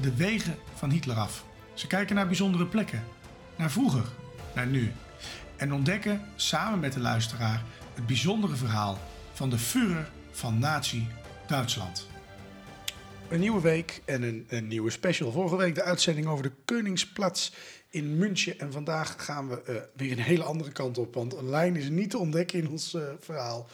de 0.00 0.14
wegen 0.16 0.56
van 0.74 0.90
Hitler 0.90 1.16
af. 1.16 1.44
Ze 1.74 1.86
kijken 1.86 2.14
naar 2.14 2.26
bijzondere 2.26 2.66
plekken, 2.66 3.04
naar 3.56 3.70
vroeger, 3.70 4.04
naar 4.54 4.66
nu. 4.66 4.92
En 5.56 5.72
ontdekken 5.72 6.22
samen 6.36 6.80
met 6.80 6.92
de 6.92 7.00
luisteraar 7.00 7.62
het 7.94 8.06
bijzondere 8.06 8.56
verhaal 8.56 8.98
van 9.32 9.50
de 9.50 9.58
Führer 9.58 10.10
van 10.30 10.58
Nazi-Duitsland. 10.58 12.06
Een 13.28 13.40
nieuwe 13.40 13.60
week 13.60 14.02
en 14.04 14.22
een, 14.22 14.46
een 14.48 14.68
nieuwe 14.68 14.90
special. 14.90 15.32
Vorige 15.32 15.56
week 15.56 15.74
de 15.74 15.82
uitzending 15.82 16.26
over 16.26 16.42
de 16.42 16.52
Koningsplatz 16.64 17.50
in 17.88 18.16
München. 18.16 18.58
En 18.58 18.72
vandaag 18.72 19.24
gaan 19.24 19.48
we 19.48 19.62
eh, 19.62 19.74
weer 19.96 20.12
een 20.12 20.18
hele 20.18 20.42
andere 20.42 20.72
kant 20.72 20.98
op. 20.98 21.14
Want 21.14 21.34
een 21.34 21.48
lijn 21.48 21.76
is 21.76 21.88
niet 21.88 22.10
te 22.10 22.18
ontdekken 22.18 22.58
in 22.58 22.68
ons 22.68 22.94
eh, 22.94 23.02
verhaal. 23.20 23.68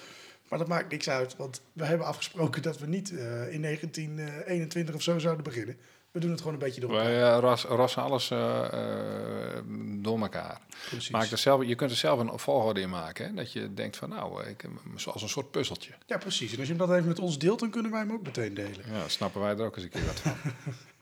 Maar 0.48 0.58
dat 0.58 0.68
maakt 0.68 0.90
niks 0.90 1.08
uit, 1.08 1.36
want 1.36 1.62
we 1.72 1.84
hebben 1.84 2.06
afgesproken 2.06 2.62
dat 2.62 2.78
we 2.78 2.86
niet 2.86 3.10
eh, 3.10 3.52
in 3.52 3.62
1921 3.62 4.94
of 4.94 5.02
zo 5.02 5.18
zouden 5.18 5.44
beginnen. 5.44 5.76
We 6.14 6.20
doen 6.20 6.30
het 6.30 6.38
gewoon 6.38 6.54
een 6.54 6.60
beetje 6.60 6.80
door 6.80 6.90
elkaar. 6.90 7.04
Wij 7.06 7.32
eh, 7.32 7.38
ras, 7.38 7.64
rassen 7.64 8.02
alles 8.02 8.30
eh, 8.30 8.64
eh, 8.64 9.62
door 9.96 10.20
elkaar. 10.20 10.60
Precies. 10.88 11.10
Maak 11.10 11.30
er 11.30 11.38
zelf, 11.38 11.64
je 11.64 11.74
kunt 11.74 11.90
er 11.90 11.96
zelf 11.96 12.18
een 12.20 12.38
volgorde 12.38 12.80
in 12.80 12.88
maken. 12.88 13.26
Hè? 13.26 13.34
Dat 13.34 13.52
je 13.52 13.74
denkt 13.74 13.96
van 13.96 14.08
nou, 14.08 14.46
ik, 14.46 14.64
zoals 14.96 15.22
een 15.22 15.28
soort 15.28 15.50
puzzeltje. 15.50 15.92
Ja, 16.06 16.18
precies. 16.18 16.52
En 16.52 16.58
als 16.58 16.68
je 16.68 16.74
hem 16.74 16.86
dat 16.86 16.96
even 16.96 17.08
met 17.08 17.18
ons 17.18 17.38
deelt, 17.38 17.60
dan 17.60 17.70
kunnen 17.70 17.90
wij 17.90 18.00
hem 18.00 18.12
ook 18.12 18.22
meteen 18.22 18.54
delen. 18.54 18.84
Ja, 18.92 19.08
snappen 19.08 19.40
wij 19.40 19.50
er 19.50 19.64
ook 19.64 19.76
eens 19.76 19.84
een 19.84 19.90
keer 19.90 20.06
wat 20.06 20.20
van. 20.20 20.36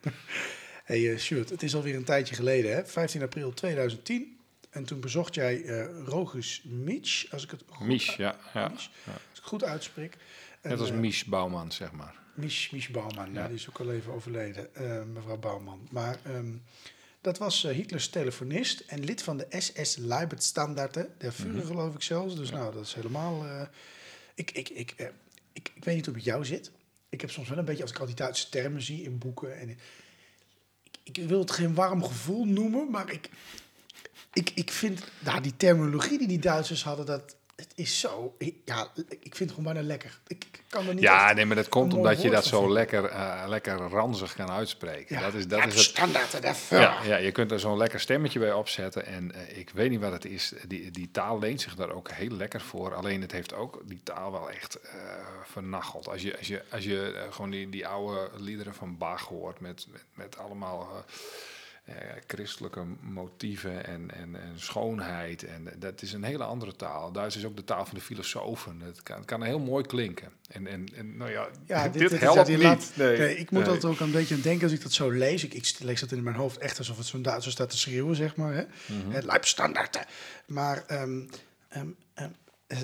hey, 0.84 1.18
Sjoerd, 1.18 1.50
het 1.50 1.62
is 1.62 1.74
alweer 1.74 1.94
een 1.94 2.04
tijdje 2.04 2.34
geleden, 2.34 2.74
hè? 2.74 2.86
15 2.86 3.22
april 3.22 3.52
2010. 3.52 4.36
En 4.70 4.84
toen 4.84 5.00
bezocht 5.00 5.34
jij 5.34 5.62
Rogus 6.04 6.62
Mitch, 6.64 7.32
als 7.32 7.44
ik 7.44 7.50
het 7.50 7.62
goed, 7.68 7.86
Mies, 7.86 8.16
ja. 8.16 8.36
ja, 8.54 8.60
ja. 8.60 8.62
als 8.62 8.84
ik 8.84 8.90
het 9.32 9.44
goed 9.44 9.64
uitspreek. 9.64 10.16
Net 10.62 10.80
als 10.80 10.90
eh, 10.90 10.96
Mies 10.96 11.24
Bouwman, 11.24 11.72
zeg 11.72 11.92
maar. 11.92 12.21
Mich, 12.34 12.72
Mich 12.72 12.90
Bouwman, 12.90 13.32
ja. 13.32 13.46
Die 13.46 13.56
is 13.56 13.68
ook 13.68 13.80
al 13.80 13.92
even 13.92 14.12
overleden, 14.12 14.74
eh, 14.74 15.02
mevrouw 15.02 15.38
Bouwman. 15.38 15.88
Maar 15.90 16.18
ehm, 16.24 16.54
dat 17.20 17.38
was 17.38 17.64
eh, 17.64 17.74
Hitlers 17.74 18.08
telefonist 18.08 18.80
en 18.80 19.04
lid 19.04 19.22
van 19.22 19.36
de 19.36 19.46
SS 19.58 19.96
Leibstandarte, 19.96 21.10
der 21.18 21.32
Führer 21.32 21.64
geloof 21.66 21.94
ik 21.94 22.02
zelfs. 22.02 22.36
Dus 22.36 22.50
nou, 22.50 22.74
dat 22.74 22.84
is 22.84 22.94
helemaal... 22.94 23.44
eh, 23.46 23.62
ik, 24.34 24.50
ik, 24.50 24.68
ik, 24.68 24.90
eh, 24.96 25.06
ik, 25.52 25.70
ik 25.74 25.84
weet 25.84 25.94
niet 25.94 26.06
hoe 26.06 26.14
het 26.14 26.24
met 26.24 26.34
jou 26.34 26.44
zit. 26.44 26.70
Ik 27.08 27.20
heb 27.20 27.30
soms 27.30 27.48
wel 27.48 27.58
een 27.58 27.64
beetje, 27.64 27.82
als 27.82 27.90
ik 27.90 27.98
al 27.98 28.06
die 28.06 28.14
Duitse 28.14 28.48
termen 28.48 28.82
zie 28.82 29.02
in 29.02 29.18
boeken... 29.18 29.58
En, 29.58 29.68
ik, 29.68 29.78
ik 31.02 31.28
wil 31.28 31.38
het 31.38 31.50
geen 31.50 31.74
warm 31.74 32.04
gevoel 32.04 32.44
noemen, 32.44 32.90
maar 32.90 33.10
ik, 33.10 33.30
ik, 34.32 34.50
ik 34.54 34.70
vind... 34.70 35.04
Nou, 35.18 35.40
die 35.40 35.56
terminologie 35.56 36.18
die 36.18 36.28
die 36.28 36.38
Duitsers 36.38 36.84
hadden, 36.84 37.06
dat... 37.06 37.36
Het 37.62 37.72
is 37.74 38.00
zo... 38.00 38.36
Ja, 38.64 38.88
ik 39.08 39.34
vind 39.36 39.38
het 39.38 39.48
gewoon 39.58 39.64
bijna 39.72 39.82
lekker. 39.88 40.18
Ik, 40.26 40.44
ik 40.52 40.62
kan 40.68 40.86
er 40.88 40.94
niet 40.94 41.02
Ja, 41.02 41.32
nee, 41.32 41.44
maar 41.46 41.56
dat 41.56 41.68
komt 41.68 41.94
omdat 41.94 42.22
je 42.22 42.30
dat 42.30 42.44
zo 42.44 42.72
lekker, 42.72 43.04
eh, 43.04 43.44
lekker 43.46 43.76
ranzig 43.76 44.34
kan 44.34 44.50
uitspreken. 44.50 45.16
Ja. 45.16 45.22
Dat 45.22 45.34
is, 45.34 45.48
dat 45.48 45.58
Ja, 45.58 45.66
is 45.66 45.74
het. 45.74 45.82
standaard. 45.82 46.68
Ja, 46.70 47.02
ja, 47.04 47.16
je 47.16 47.32
kunt 47.32 47.50
er 47.50 47.60
zo'n 47.60 47.76
lekker 47.76 48.00
stemmetje 48.00 48.38
bij 48.38 48.52
opzetten. 48.52 49.06
En 49.06 49.32
eh, 49.34 49.58
ik 49.58 49.70
weet 49.70 49.90
niet 49.90 50.00
wat 50.00 50.12
het 50.12 50.24
is. 50.24 50.52
Die, 50.66 50.90
die 50.90 51.10
taal 51.10 51.38
leent 51.38 51.60
zich 51.60 51.74
daar 51.74 51.90
ook 51.90 52.10
heel 52.10 52.30
lekker 52.30 52.60
voor. 52.60 52.94
Alleen 52.94 53.20
het 53.20 53.32
heeft 53.32 53.54
ook 53.54 53.82
die 53.84 54.00
taal 54.02 54.32
wel 54.32 54.50
echt 54.50 54.80
eh 54.80 55.00
vernacheld. 55.44 56.08
Als 56.08 56.22
je, 56.22 56.38
als 56.38 56.46
je, 56.46 56.62
als 56.70 56.84
je 56.84 57.26
gewoon 57.30 57.50
die, 57.50 57.68
die 57.68 57.86
oude 57.86 58.30
liederen 58.36 58.74
van 58.74 58.98
Bach 58.98 59.22
hoort 59.24 59.60
met, 59.60 59.86
met, 59.90 60.04
met 60.14 60.38
allemaal 60.38 61.04
eh, 61.84 61.94
christelijke 62.26 62.84
motieven 63.00 63.86
en, 63.86 64.10
en, 64.14 64.42
en 64.42 64.52
schoonheid. 64.60 65.42
En 65.44 65.68
dat 65.78 66.02
is 66.02 66.12
een 66.12 66.22
hele 66.24 66.44
andere 66.44 66.76
taal. 66.76 67.12
Duits 67.12 67.36
is 67.36 67.44
ook 67.44 67.56
de 67.56 67.64
taal 67.64 67.86
van 67.86 67.94
de 67.94 68.00
filosofen. 68.00 68.80
Het 68.80 69.02
kan, 69.02 69.16
het 69.16 69.24
kan 69.26 69.42
heel 69.42 69.58
mooi 69.58 69.86
klinken. 69.86 70.28
En, 70.48 70.66
en, 70.66 70.86
en 70.94 71.16
nou 71.16 71.30
ja, 71.30 71.48
Ja, 71.66 71.82
dit, 71.82 71.92
dit, 71.92 72.02
dit 72.02 72.12
is 72.12 72.18
helpt 72.20 72.48
niet. 72.48 72.58
laat- 72.62 72.90
Nee, 72.94 73.18
nee, 73.18 73.36
ik 73.36 73.50
moet 73.50 73.64
nee. 73.64 73.72
dat 73.74 73.84
ook 73.84 74.00
een 74.00 74.10
beetje 74.10 74.34
aan 74.34 74.40
denken 74.40 74.62
als 74.62 74.72
ik 74.72 74.82
dat 74.82 74.92
zo 74.92 75.10
lees. 75.10 75.44
Ik, 75.44 75.54
ik 75.54 75.72
lees 75.78 76.00
dat 76.00 76.12
in 76.12 76.22
mijn 76.22 76.36
hoofd 76.36 76.58
echt 76.58 76.78
alsof 76.78 76.96
het 76.96 77.06
zo'n 77.06 77.22
Duitser 77.22 77.52
staat 77.52 77.70
te 77.70 77.78
schreeuwen, 77.78 78.16
zeg 78.16 78.36
maar. 78.36 78.54
Hè? 78.54 78.62
Het 79.08 79.24
Leibstandarte. 79.24 80.04
Maar 80.46 80.84
eh, 80.86 81.02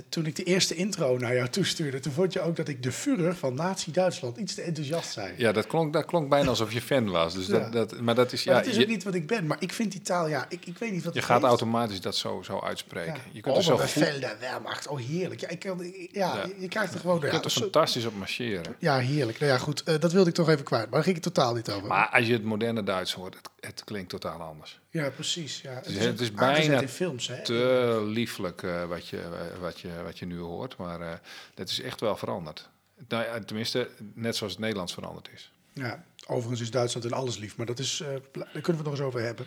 toen 0.09 0.27
ik 0.27 0.37
de 0.37 0.43
eerste 0.43 0.75
intro 0.75 1.17
naar 1.19 1.35
jou 1.35 1.49
toestuurde, 1.49 2.01
toen 2.01 2.13
vond 2.13 2.33
je 2.33 2.41
ook 2.41 2.57
dat 2.57 2.69
ik 2.69 2.83
de 2.83 2.93
Führer 2.93 3.37
van 3.37 3.55
Nazi-Duitsland 3.55 4.37
iets 4.37 4.55
te 4.55 4.63
enthousiast 4.63 5.13
zei. 5.13 5.33
Ja, 5.37 5.53
dat 5.53 5.67
klonk, 5.67 5.93
dat 5.93 6.05
klonk 6.05 6.29
bijna 6.29 6.49
alsof 6.49 6.73
je 6.73 6.81
fan 6.81 7.11
was. 7.11 7.35
Dus 7.35 7.47
Ja. 7.47 7.59
dat, 7.59 7.73
dat, 7.73 8.01
maar 8.01 8.15
dat 8.15 8.33
is, 8.33 8.45
Maar 8.45 8.55
ja, 8.55 8.61
dat 8.61 8.71
is 8.71 8.77
je, 8.77 8.83
ook 8.83 8.89
niet 8.89 9.05
wat 9.05 9.15
ik 9.15 9.27
ben, 9.27 9.47
maar 9.47 9.57
ik 9.61 9.73
vind 9.73 9.93
die 9.93 10.01
taal, 10.01 10.29
ja, 10.29 10.47
ik, 10.49 10.67
ik 10.67 10.79
weet 10.79 10.93
niet 10.93 11.05
wat 11.05 11.15
je 11.15 11.23
gaat 11.23 11.37
heeft. 11.37 11.45
automatisch 11.49 12.01
dat 12.01 12.17
zo, 12.17 12.43
zo 12.43 12.61
uitspreken. 12.61 13.15
Ja. 13.15 13.21
Je 13.33 13.41
kunt 13.41 13.57
er 13.57 13.63
zo 13.63 13.77
goed, 13.77 13.91
je 13.91 14.01
Oberbevel 14.01 14.21
der 14.29 14.37
Wehrmacht, 14.41 14.87
oh 14.89 14.99
heerlijk. 14.99 15.41
Ja, 15.41 15.49
ik 15.49 15.59
kan, 15.59 15.93
ja, 16.13 16.45
je 16.59 16.69
krijgt 16.69 16.95
er 16.95 17.01
gewoon... 17.01 17.21
Ja, 17.21 17.29
kunt 17.29 17.45
er 17.45 17.51
fantastisch 17.51 18.05
op 18.05 18.15
marcheren. 18.17 18.75
ja, 18.79 18.99
heerlijk. 18.99 19.39
Nou 19.39 19.53
ja, 19.53 19.59
goed, 19.59 19.83
eh, 19.83 19.95
dat 20.01 20.13
wilde 20.13 20.29
ik 20.29 20.35
toch 20.35 20.49
even 20.49 20.65
kwijt, 20.65 20.83
maar 20.85 20.93
daar 20.95 21.03
ging 21.03 21.17
ik 21.17 21.25
het 21.25 21.35
totaal 21.35 21.55
niet 21.55 21.71
over. 21.71 21.89
Maar 21.89 22.09
als 22.09 22.27
je 22.27 22.33
het 22.33 22.45
moderne 22.45 22.83
Duits 22.83 23.13
hoort, 23.13 23.35
het, 23.35 23.49
het 23.61 23.85
klinkt 23.85 24.11
totaal 24.11 24.41
anders. 24.41 24.81
Ja, 24.91 25.11
precies. 25.11 25.61
Ja. 25.61 25.73
Het 25.75 25.87
is- 25.87 26.05
het 26.05 26.21
is 26.21 26.33
bijna 26.33 26.81
in 26.81 26.89
films, 26.89 27.29
hè? 27.29 27.43
Te 27.45 28.03
lieflijk 28.07 28.63
eh, 28.63 28.85
wat, 28.85 29.09
je, 29.09 29.23
wat, 29.61 29.81
je, 29.81 30.03
wat 30.05 30.19
je 30.19 30.27
nu 30.27 30.39
hoort. 30.39 30.77
Maar 30.77 31.01
eh, 31.01 31.13
dat 31.55 31.69
is 31.69 31.81
echt 31.81 32.01
wel 32.01 32.17
veranderd. 32.17 32.69
Nou, 33.09 33.25
ja, 33.25 33.41
tenminste, 33.41 33.91
net 34.15 34.37
zoals 34.37 34.53
het 34.53 34.61
Nederlands 34.63 34.93
veranderd 34.95 35.29
is. 35.35 35.53
Ja, 35.73 36.05
overigens 36.27 36.61
is 36.61 36.71
Duitsland 36.71 37.07
in 37.07 37.13
alles 37.13 37.37
lief, 37.39 37.57
maar 37.57 37.67
dat 37.67 37.79
is, 37.79 38.01
eh, 38.01 38.09
daar 38.09 38.21
kunnen 38.33 38.63
we 38.65 38.71
het 38.73 38.83
nog 38.85 38.93
eens 38.93 39.01
over 39.01 39.21
hebben. 39.21 39.47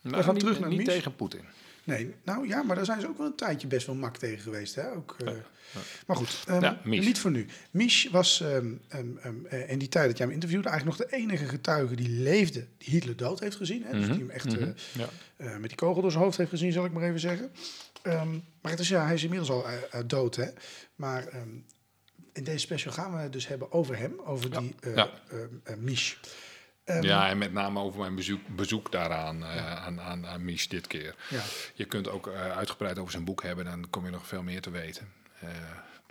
Nou, 0.00 0.22
gaan 0.22 0.32
niet, 0.34 0.42
terug 0.42 0.60
naar 0.60 0.68
Niet 0.68 0.78
Mies. 0.78 0.88
tegen 0.88 1.16
Poetin. 1.16 1.44
Nee, 1.90 2.14
nou 2.24 2.48
ja, 2.48 2.62
maar 2.62 2.76
daar 2.76 2.84
zijn 2.84 3.00
ze 3.00 3.08
ook 3.08 3.18
wel 3.18 3.26
een 3.26 3.34
tijdje 3.36 3.66
best 3.66 3.86
wel 3.86 3.94
mak 3.96 4.16
tegen 4.16 4.38
geweest. 4.38 4.74
Hè? 4.74 4.92
Ook, 4.92 5.16
eh, 5.24 5.32
Maar 6.06 6.16
goed, 6.16 6.44
Ja, 6.46 6.80
Mies. 6.84 7.06
niet 7.06 7.18
voor 7.18 7.30
nu. 7.30 7.46
Mies 7.70 8.08
was 8.10 8.40
eh, 8.40 8.56
in 9.70 9.78
die 9.78 9.88
tijd 9.88 10.06
dat 10.08 10.16
jij 10.16 10.26
hem 10.26 10.34
interviewde 10.34 10.68
eigenlijk 10.68 10.98
nog 10.98 11.08
de 11.08 11.16
enige 11.16 11.44
getuige 11.46 11.94
die 11.94 12.08
leefde, 12.08 12.66
die 12.78 12.88
Hitler 12.90 13.16
dood 13.16 13.40
heeft 13.40 13.56
gezien. 13.56 13.82
Hè? 13.84 13.92
Dus 13.92 14.06
die 14.08 14.18
hem 14.18 14.30
echt 14.30 14.52
Ja. 14.52 15.08
eh, 15.36 15.56
met 15.56 15.68
die 15.68 15.78
kogel 15.78 16.02
door 16.02 16.10
zijn 16.10 16.22
hoofd 16.24 16.36
heeft 16.36 16.50
gezien, 16.50 16.72
zal 16.72 16.84
ik 16.84 16.92
maar 16.92 17.02
even 17.02 17.20
zeggen. 17.20 17.52
Maar 18.60 18.70
het 18.70 18.80
is, 18.80 18.88
ja, 18.88 19.04
hij 19.04 19.14
is 19.14 19.22
inmiddels 19.22 19.50
al 19.50 19.64
dood, 20.06 20.36
hè. 20.36 20.46
Maar 20.94 21.28
in 22.32 22.44
deze 22.44 22.58
special 22.58 22.92
gaan 22.92 23.12
we 23.14 23.18
het 23.18 23.32
dus 23.32 23.48
hebben 23.48 23.72
over 23.72 23.98
hem, 23.98 24.20
over 24.24 24.50
die 24.60 24.74
eh 24.80 25.04
Ja. 26.90 26.96
ehm, 26.96 27.04
eh. 27.04 27.10
Ehm, 27.10 27.20
ja, 27.20 27.28
en 27.28 27.38
met 27.38 27.52
name 27.52 27.80
over 27.80 28.00
mijn 28.00 28.14
bezoek, 28.14 28.40
bezoek 28.56 28.92
daaraan, 28.92 29.42
eh, 29.44 29.84
aan, 29.84 30.00
aan, 30.00 30.26
aan 30.26 30.44
Mies 30.44 30.68
dit 30.68 30.86
keer. 30.86 31.14
Ja. 31.28 31.42
Je 31.74 31.84
kunt 31.84 32.08
ook 32.08 32.26
eh, 32.26 32.56
uitgebreid 32.56 32.98
over 32.98 33.12
zijn 33.12 33.24
boek 33.24 33.42
hebben, 33.42 33.64
dan 33.64 33.90
kom 33.90 34.04
je 34.04 34.10
nog 34.10 34.26
veel 34.26 34.42
meer 34.42 34.60
te 34.60 34.70
weten. 34.70 35.08
Eh, 35.40 35.48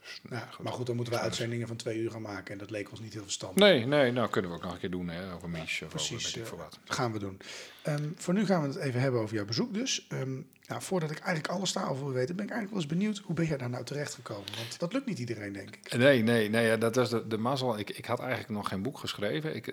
dus, 0.02 0.22
Ja, 0.30 0.50
maar 0.62 0.74
goed, 0.74 0.86
dan 0.86 0.96
moeten 0.96 1.14
we 1.14 1.20
uitzendingen 1.20 1.68
van 1.68 1.76
twee 1.76 1.98
uur 1.98 2.12
gaan 2.12 2.22
maken. 2.22 2.54
En 2.54 2.58
dat 2.58 2.70
leek 2.70 2.92
ons 2.92 3.00
niet 3.00 3.14
heel 3.14 3.24
verstandig. 3.24 3.64
Nee, 3.64 3.86
nee, 3.86 4.12
nou 4.12 4.30
kunnen 4.30 4.52
we 4.52 4.58
ook 4.58 4.64
nog 4.64 4.74
een 4.74 4.80
keer 4.80 4.92
doen 4.92 5.10
hè, 5.10 5.34
over 5.34 5.50
Mies 5.50 5.82
of 5.82 5.90
Precies, 5.90 6.16
over 6.16 6.26
weet 6.26 6.36
ik 6.36 6.46
veel 6.46 6.58
wat. 6.58 6.80
Gaan 6.86 7.12
we 7.12 7.20
doen. 7.20 7.42
Ehm, 7.82 8.10
voor 8.16 8.34
nu 8.34 8.46
gaan 8.46 8.62
we 8.62 8.68
het 8.68 8.78
even 8.78 9.02
hebben 9.02 9.22
over 9.22 9.36
jouw 9.36 9.46
bezoek 9.46 9.74
dus. 9.74 10.06
Ehm, 10.10 10.32
nou, 10.68 10.82
voordat 10.82 11.12
ik 11.12 11.18
eigenlijk 11.18 11.48
alles 11.48 11.74
daarover 11.74 12.04
wil 12.04 12.14
weten, 12.14 12.36
ben 12.36 12.46
ik 12.46 12.52
eigenlijk 12.52 12.82
wel 12.82 12.92
eens 12.92 13.00
benieuwd... 13.00 13.22
hoe 13.26 13.36
ben 13.36 13.46
jij 13.46 13.58
daar 13.58 13.70
nou 13.70 13.84
terecht 13.84 14.14
gekomen? 14.14 14.56
Want 14.58 14.80
dat 14.80 14.94
lukt 14.94 15.06
niet 15.06 15.20
iedereen, 15.20 15.54
denk 15.54 15.76
ik. 15.76 15.98
Nee, 15.98 16.24
nee, 16.24 16.50
nee 16.50 16.66
ja, 16.66 16.78
dat 16.78 16.96
was 16.96 17.10
de, 17.10 17.28
de 17.28 17.38
mazzel. 17.38 17.80
Ik, 17.80 17.90
ik 17.90 18.06
had 18.06 18.20
eigenlijk 18.20 18.50
nog 18.50 18.68
geen 18.68 18.82
boek 18.82 18.98
geschreven. 18.98 19.56
Ik, 19.56 19.68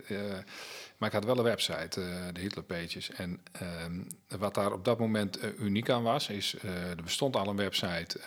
maar 0.98 1.08
ik 1.08 1.14
had 1.14 1.24
wel 1.24 1.38
een 1.38 1.44
website, 1.44 2.00
eh, 2.00 2.06
de 2.32 2.40
Hitler 2.40 2.64
Pages. 2.64 3.10
En 3.10 3.40
ehm, 3.52 4.00
wat 4.38 4.54
daar 4.54 4.72
op 4.72 4.84
dat 4.84 4.98
moment 4.98 5.38
eh, 5.38 5.50
uniek 5.58 5.90
aan 5.90 6.02
was, 6.02 6.28
is... 6.28 6.54
eh, 6.62 6.90
er 6.90 7.02
bestond 7.02 7.36
al 7.36 7.48
een 7.48 7.56
website... 7.56 8.20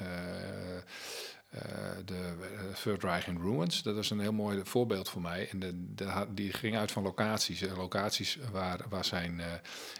eh, 1.49 1.89
eh, 1.89 1.97
de 2.05 2.33
uh, 2.41 2.73
Third 2.73 3.27
in 3.27 3.41
Ruins. 3.41 3.83
Dat 3.83 3.95
was 3.95 4.09
een 4.09 4.19
heel 4.19 4.33
mooi 4.33 4.61
voorbeeld 4.63 5.09
voor 5.09 5.21
mij. 5.21 5.49
En 5.49 5.59
de, 5.59 6.25
die 6.33 6.53
ging 6.53 6.77
uit 6.77 6.91
van 6.91 7.03
locaties. 7.03 7.61
Uh, 7.61 7.77
locaties 7.77 8.37
waar, 8.51 8.79
waar 8.89 9.05
zijn, 9.05 9.39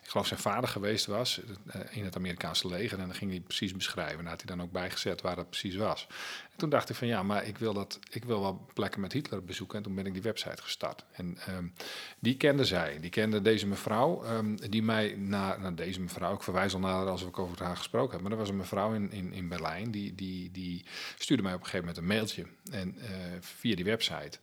ik 0.04 0.10
geloof 0.10 0.28
zijn 0.28 0.40
vader 0.40 0.70
geweest 0.70 1.06
was 1.06 1.42
in 1.90 2.04
het 2.04 2.16
Amerikaanse 2.16 2.68
leger. 2.68 3.00
En 3.00 3.06
dan 3.06 3.16
ging 3.16 3.32
hij 3.32 3.40
precies 3.40 3.74
beschrijven. 3.74 4.18
En 4.18 4.24
daar 4.24 4.32
had 4.32 4.42
hij 4.48 4.56
dan 4.56 4.66
ook 4.66 4.72
bijgezet 4.72 5.22
waar 5.22 5.36
dat 5.36 5.50
precies 5.50 5.76
was. 5.76 6.08
En 6.52 6.58
toen 6.58 6.70
dacht 6.70 6.90
ik 6.90 6.96
van 6.96 7.08
ja, 7.08 7.24
maar 7.24 7.46
ik 7.46 7.58
wil, 7.58 7.74
dat, 7.74 8.00
ik 8.10 8.26
wil 8.26 8.42
wel 8.42 8.68
plekken 8.74 9.02
met 9.02 9.14
Hitler 9.14 9.44
bezoeken. 9.44 9.78
En 9.78 9.84
toen 9.84 9.96
ben 9.96 10.06
ik 10.06 10.14
die 10.14 10.22
website 10.22 10.62
gestart. 10.62 11.06
En 11.12 11.38
um, 11.50 11.74
die 12.20 12.38
kende 12.38 12.66
zij. 12.66 13.00
Die 13.00 13.10
kende 13.10 13.42
deze 13.42 13.68
mevrouw. 13.68 14.26
Um, 14.26 14.56
die 14.70 14.84
mij 14.84 15.16
naar, 15.18 15.60
naar 15.60 15.76
deze 15.76 16.02
mevrouw, 16.02 16.34
ik 16.34 16.44
verwijs 16.44 16.74
al 16.74 16.80
naar 16.80 17.08
als 17.08 17.24
we 17.24 17.38
over 17.38 17.64
haar 17.64 17.78
gesproken 17.78 18.12
hebben. 18.12 18.30
Maar 18.30 18.32
er 18.32 18.44
was 18.44 18.50
een 18.50 18.58
mevrouw 18.58 18.94
in, 18.94 19.12
in, 19.12 19.34
in 19.34 19.50
Berlijn. 19.50 19.92
Die, 19.92 20.16
die, 20.16 20.52
die 20.52 20.86
stuurde 21.18 21.39
mij 21.44 21.54
op 21.54 21.60
een 21.60 21.66
gegeven 21.66 21.88
moment 21.88 22.04
een 22.04 22.16
mailtje 22.16 22.46
en, 22.72 22.96
uh, 22.98 23.08
via 23.40 23.76
die 23.76 23.86
website. 23.86 24.40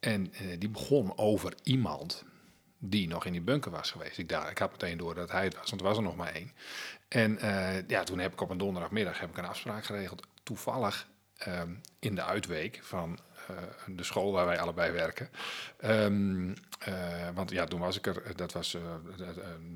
En 0.00 0.32
uh, 0.42 0.58
die 0.58 0.68
begon 0.68 1.18
over 1.18 1.54
iemand 1.62 2.24
die 2.78 3.08
nog 3.08 3.24
in 3.24 3.32
die 3.32 3.40
bunker 3.40 3.70
was 3.70 3.90
geweest. 3.90 4.18
Ik, 4.18 4.28
daar, 4.28 4.50
ik 4.50 4.58
had 4.58 4.70
meteen 4.70 4.98
door 4.98 5.14
dat 5.14 5.30
hij 5.30 5.44
het 5.44 5.56
was, 5.56 5.70
want 5.70 5.82
er 5.82 5.88
was 5.88 5.96
er 5.96 6.02
nog 6.02 6.16
maar 6.16 6.32
één. 6.32 6.52
En 7.08 7.38
uh, 7.44 7.88
ja, 7.88 8.02
toen 8.02 8.18
heb 8.18 8.32
ik 8.32 8.40
op 8.40 8.50
een 8.50 8.58
donderdagmiddag 8.58 9.20
heb 9.20 9.30
ik 9.30 9.36
een 9.36 9.44
afspraak 9.44 9.84
geregeld. 9.84 10.26
Toevallig 10.42 11.08
um, 11.46 11.80
in 11.98 12.14
de 12.14 12.22
uitweek 12.22 12.80
van 12.82 13.18
de 13.86 14.04
school 14.04 14.32
waar 14.32 14.46
wij 14.46 14.58
allebei 14.58 14.92
werken. 14.92 15.28
Um, 15.84 16.48
uh, 16.88 17.28
want 17.34 17.50
ja, 17.50 17.64
toen 17.64 17.80
was 17.80 17.96
ik 17.96 18.06
er, 18.06 18.36
dat 18.36 18.52
was 18.52 18.74
uh, 18.74 18.82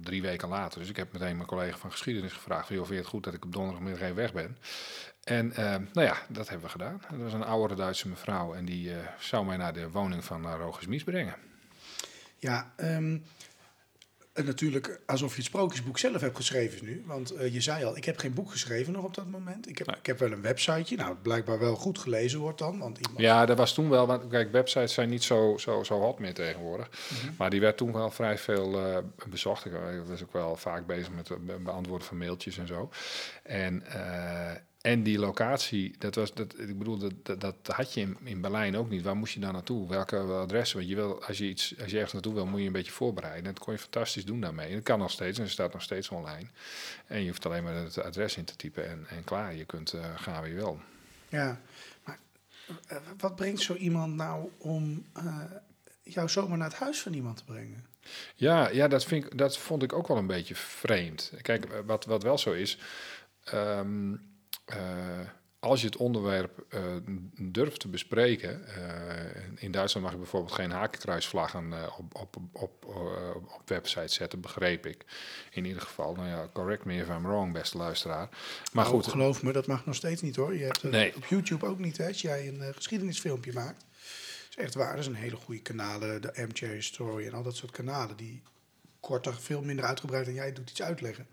drie 0.02 0.22
weken 0.22 0.48
later. 0.48 0.80
Dus 0.80 0.88
ik 0.88 0.96
heb 0.96 1.12
meteen 1.12 1.36
mijn 1.36 1.48
collega 1.48 1.76
van 1.76 1.90
geschiedenis 1.90 2.32
gevraagd: 2.32 2.66
vind 2.66 2.88
je 2.88 2.94
het 2.94 3.06
goed 3.06 3.24
dat 3.24 3.34
ik 3.34 3.44
op 3.44 3.52
donderdagmiddag 3.52 4.02
even 4.02 4.14
weg 4.14 4.32
ben? 4.32 4.58
En 5.24 5.52
nou 5.92 6.06
ja, 6.06 6.16
dat 6.28 6.48
hebben 6.48 6.66
we 6.66 6.72
gedaan. 6.72 7.02
Dat 7.10 7.20
was 7.20 7.32
een 7.32 7.44
oudere 7.44 7.74
Duitse 7.74 8.08
mevrouw 8.08 8.54
en 8.54 8.64
die 8.64 8.92
zou 9.18 9.46
mij 9.46 9.56
naar 9.56 9.72
de 9.72 9.90
woning 9.90 10.24
van 10.24 10.54
Rogers 10.54 10.86
Mies 10.86 11.04
brengen. 11.04 11.34
Ja, 12.36 12.72
um, 12.76 13.24
natuurlijk 14.44 15.00
alsof 15.06 15.30
je 15.30 15.36
het 15.36 15.44
sprookjesboek 15.44 15.98
zelf 15.98 16.20
hebt 16.20 16.36
geschreven 16.36 16.86
nu. 16.86 17.02
Want 17.06 17.34
uh, 17.34 17.52
je 17.52 17.60
zei 17.60 17.84
al, 17.84 17.96
ik 17.96 18.04
heb 18.04 18.18
geen 18.18 18.34
boek 18.34 18.50
geschreven 18.50 18.92
nog 18.92 19.04
op 19.04 19.14
dat 19.14 19.26
moment. 19.26 19.68
Ik 19.68 19.78
heb, 19.78 19.96
ik 19.96 20.06
heb 20.06 20.18
wel 20.18 20.32
een 20.32 20.42
websiteje. 20.42 20.96
Nou, 20.96 21.16
blijkbaar 21.22 21.58
wel 21.58 21.74
goed 21.74 21.98
gelezen 21.98 22.40
wordt 22.40 22.58
dan. 22.58 22.78
Want 22.78 22.98
iemand... 22.98 23.18
Ja, 23.20 23.46
dat 23.46 23.56
was 23.56 23.74
toen 23.74 23.90
wel. 23.90 24.06
Want 24.06 24.28
kijk, 24.28 24.52
websites 24.52 24.94
zijn 24.94 25.08
niet 25.08 25.22
zo, 25.22 25.56
zo, 25.58 25.82
zo 25.82 26.00
hot 26.00 26.18
meer 26.18 26.34
tegenwoordig. 26.34 26.88
Mm 26.88 27.18
-hmm. 27.18 27.34
Maar 27.38 27.50
die 27.50 27.60
werd 27.60 27.76
toen 27.76 27.92
wel 27.92 28.10
vrij 28.10 28.38
veel 28.38 28.88
uh, 28.88 28.98
bezocht. 29.28 29.64
Ik 29.64 29.72
was 30.06 30.22
ook 30.22 30.32
wel 30.32 30.56
vaak 30.56 30.86
bezig 30.86 31.10
met 31.12 31.28
het 31.28 31.64
beantwoorden 31.64 32.06
van 32.06 32.18
mailtjes 32.18 32.58
en 32.58 32.66
zo. 32.66 32.90
En, 33.42 33.82
en 34.88 35.02
die 35.02 35.18
locatie, 35.18 35.94
dat 35.98 36.14
was, 36.14 36.34
dat, 36.34 36.58
ik 36.58 36.78
bedoel, 36.78 36.98
dat, 36.98 37.12
dat, 37.22 37.40
dat 37.40 37.54
had 37.66 37.94
je 37.94 38.00
in, 38.00 38.16
in 38.24 38.40
Berlijn 38.40 38.76
ook 38.76 38.90
niet. 38.90 39.02
Waar 39.02 39.16
moest 39.16 39.34
je 39.34 39.40
daar 39.40 39.52
naartoe? 39.52 39.88
Welke 39.88 40.16
adressen? 40.16 40.76
Want 40.76 40.88
je 40.88 40.94
wil, 40.94 41.24
als 41.24 41.38
je 41.38 41.44
iets, 41.44 41.74
als 41.80 41.90
je 41.90 41.94
ergens 41.94 42.12
naartoe 42.12 42.34
wil, 42.34 42.46
moet 42.46 42.60
je 42.60 42.66
een 42.66 42.72
beetje 42.72 42.92
voorbereiden. 42.92 43.44
En 43.44 43.54
dat 43.54 43.64
kon 43.64 43.72
je 43.72 43.78
fantastisch 43.78 44.24
doen 44.24 44.40
daarmee. 44.40 44.68
En 44.68 44.74
dat 44.74 44.82
kan 44.82 44.98
nog 44.98 45.10
steeds, 45.10 45.38
en 45.38 45.44
het 45.44 45.52
staat 45.52 45.72
nog 45.72 45.82
steeds 45.82 46.08
online. 46.08 46.48
En 47.06 47.20
je 47.20 47.28
hoeft 47.28 47.46
alleen 47.46 47.62
maar 47.62 47.74
het 47.74 48.02
adres 48.02 48.36
in 48.36 48.44
te 48.44 48.56
typen 48.56 48.88
en, 48.88 49.06
en 49.08 49.24
klaar. 49.24 49.54
Je 49.54 49.64
kunt 49.64 49.94
uh, 49.94 50.04
gaan 50.16 50.48
je 50.48 50.54
wil. 50.54 50.80
Ja, 51.28 51.60
maar 52.04 52.18
uh, 52.92 52.98
wat 53.18 53.36
brengt 53.36 53.60
zo 53.60 53.74
iemand 53.74 54.14
nou 54.14 54.50
om 54.58 55.04
uh, 55.16 55.44
jou 56.02 56.28
zomaar 56.28 56.58
naar 56.58 56.68
het 56.68 56.78
huis 56.78 57.00
van 57.00 57.12
iemand 57.12 57.36
te 57.36 57.44
brengen? 57.44 57.86
Ja, 58.34 58.68
ja 58.68 58.88
dat, 58.88 59.04
vind 59.04 59.24
ik, 59.24 59.38
dat 59.38 59.58
vond 59.58 59.82
ik 59.82 59.92
ook 59.92 60.08
wel 60.08 60.16
een 60.16 60.26
beetje 60.26 60.54
vreemd. 60.54 61.32
Kijk, 61.42 61.82
wat, 61.86 62.04
wat 62.04 62.22
wel 62.22 62.38
zo 62.38 62.52
is. 62.52 62.78
Um, 63.54 64.12
uh, 64.12 64.18
als 65.60 65.80
je 65.80 65.86
het 65.86 65.96
onderwerp 65.96 66.64
uh, 66.70 66.80
durft 67.38 67.80
te 67.80 67.88
bespreken, 67.88 68.64
uh, 68.68 69.62
in 69.62 69.70
Duitsland 69.70 70.04
mag 70.04 70.14
je 70.14 70.20
bijvoorbeeld 70.20 70.54
geen 70.54 70.70
hakenkruisvlaggen 70.70 71.72
op, 71.98 72.14
op, 72.14 72.36
op, 72.52 72.84
op 73.58 73.62
websites 73.64 74.14
zetten, 74.14 74.40
begreep 74.40 74.86
ik. 74.86 75.04
In 75.50 75.64
ieder 75.64 75.82
geval, 75.82 76.14
nou 76.14 76.28
ja, 76.28 76.48
correct 76.52 76.84
me 76.84 76.94
if 76.94 77.08
I'm 77.08 77.22
wrong, 77.22 77.52
beste 77.52 77.76
luisteraar. 77.76 78.28
Maar 78.72 78.84
oh, 78.84 78.90
goed. 78.90 79.06
Geloof 79.06 79.42
me, 79.42 79.52
dat 79.52 79.66
mag 79.66 79.86
nog 79.86 79.94
steeds 79.94 80.22
niet 80.22 80.36
hoor. 80.36 80.56
Je 80.56 80.64
hebt 80.64 80.82
nee. 80.82 81.16
op 81.16 81.24
YouTube 81.24 81.66
ook 81.66 81.78
niet, 81.78 81.96
hè, 81.96 82.06
als 82.06 82.20
jij 82.20 82.48
een 82.48 82.74
geschiedenisfilmpje 82.74 83.52
maakt. 83.52 83.80
Dat 83.80 84.58
is 84.58 84.64
echt 84.64 84.74
waar, 84.74 84.94
dat 84.94 85.04
zijn 85.04 85.16
hele 85.16 85.36
goede 85.36 85.62
kanalen, 85.62 86.22
de 86.22 86.34
Armchair 86.34 86.82
Story 86.82 87.26
en 87.26 87.32
al 87.32 87.42
dat 87.42 87.56
soort 87.56 87.72
kanalen, 87.72 88.16
die 88.16 88.42
korter, 89.00 89.34
veel 89.34 89.62
minder 89.62 89.84
uitgebreid 89.84 90.24
dan 90.24 90.34
jij 90.34 90.52
doet 90.52 90.70
iets 90.70 90.82
uitleggen 90.82 91.26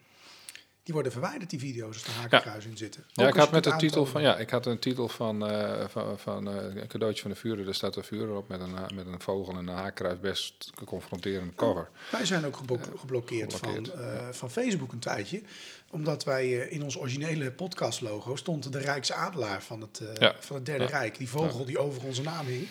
die 0.86 0.94
worden 0.94 1.12
verwijderd, 1.12 1.50
die 1.50 1.60
video's, 1.60 1.94
als 1.94 2.04
er 2.04 2.12
hakenkruis 2.12 2.64
ja. 2.64 2.70
in 2.70 2.78
zitten. 2.78 3.02
Ook 3.02 3.08
ja, 3.14 3.28
ik 3.28 3.34
had 3.36 3.52
met 3.52 3.64
de 3.64 3.76
titel 3.76 4.06
van, 4.06 4.22
ja, 4.22 4.38
ik 4.38 4.50
had 4.50 4.66
een 4.66 4.80
titel 4.80 5.08
van, 5.08 5.52
uh, 5.52 5.88
van, 5.88 6.20
van 6.20 6.50
uh, 6.50 6.76
een 6.76 6.88
cadeautje 6.88 7.22
van 7.22 7.32
de 7.32 7.38
vuren. 7.38 7.66
Daar 7.66 7.74
staat 7.74 7.96
een 7.96 8.04
vuur 8.04 8.36
op 8.36 8.48
met 8.48 8.60
een, 8.60 8.72
uh, 8.72 8.88
met 8.96 9.08
een 9.08 9.22
vogel 9.22 9.54
en 9.54 9.68
een 9.68 9.76
haakkruis. 9.76 10.20
Best 10.20 10.72
confronterende 10.86 11.56
cover. 11.56 11.90
Wij 12.12 12.26
zijn 12.26 12.46
ook 12.46 12.58
geblo 12.58 12.78
geblokkeerd, 12.98 13.54
geblokkeerd, 13.54 13.90
van, 13.90 14.04
ja. 14.06 14.34
van 14.34 14.52
Facebook 14.52 14.92
een 14.92 15.00
tijdje. 15.00 15.42
Omdat 15.90 16.24
wij 16.24 16.50
in 16.50 16.84
ons 16.84 16.98
originele 16.98 17.52
podcastlogo 17.52 18.36
stond 18.36 18.72
de 18.72 18.80
Rijksadelaar 18.80 19.64
van 19.64 19.81
het, 19.81 20.02
van 20.40 20.56
het 20.56 20.66
Derde 20.66 20.86
Rijk. 20.86 21.18
Die 21.18 21.30
vogel 21.30 21.66
die 21.66 21.78
over 21.78 22.04
onze 22.04 22.22
naam 22.22 22.46
hing. 22.46 22.68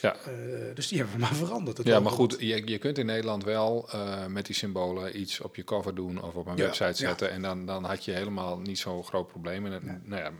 Ja. 0.00 0.16
Uh, 0.28 0.74
dus 0.74 0.88
die 0.88 0.98
hebben 0.98 1.16
we 1.16 1.22
maar 1.22 1.34
veranderd. 1.34 1.84
ja, 1.84 2.00
maar 2.00 2.12
goed, 2.12 2.36
je, 2.38 2.66
je 2.66 2.78
kunt 2.78 2.98
in 2.98 3.06
Nederland 3.06 3.44
wel 3.44 3.88
uh, 3.94 4.26
met 4.26 4.46
die 4.46 4.54
symbolen 4.54 5.20
iets 5.20 5.40
op 5.40 5.56
je 5.56 5.64
cover 5.64 5.94
doen 5.94 6.22
of 6.22 6.34
op 6.34 6.46
een 6.46 6.56
ja, 6.56 6.64
website 6.64 6.94
zetten. 6.94 7.26
Ja. 7.26 7.32
En 7.32 7.42
dan, 7.42 7.66
dan 7.66 7.84
had 7.84 8.04
je 8.04 8.12
helemaal 8.12 8.58
niet 8.58 8.78
zo'n 8.78 9.04
groot 9.04 9.26
probleem. 9.26 9.66
En 9.66 9.72
het. 9.72 10.06
Nou 10.06 10.22
ja, 10.22 10.30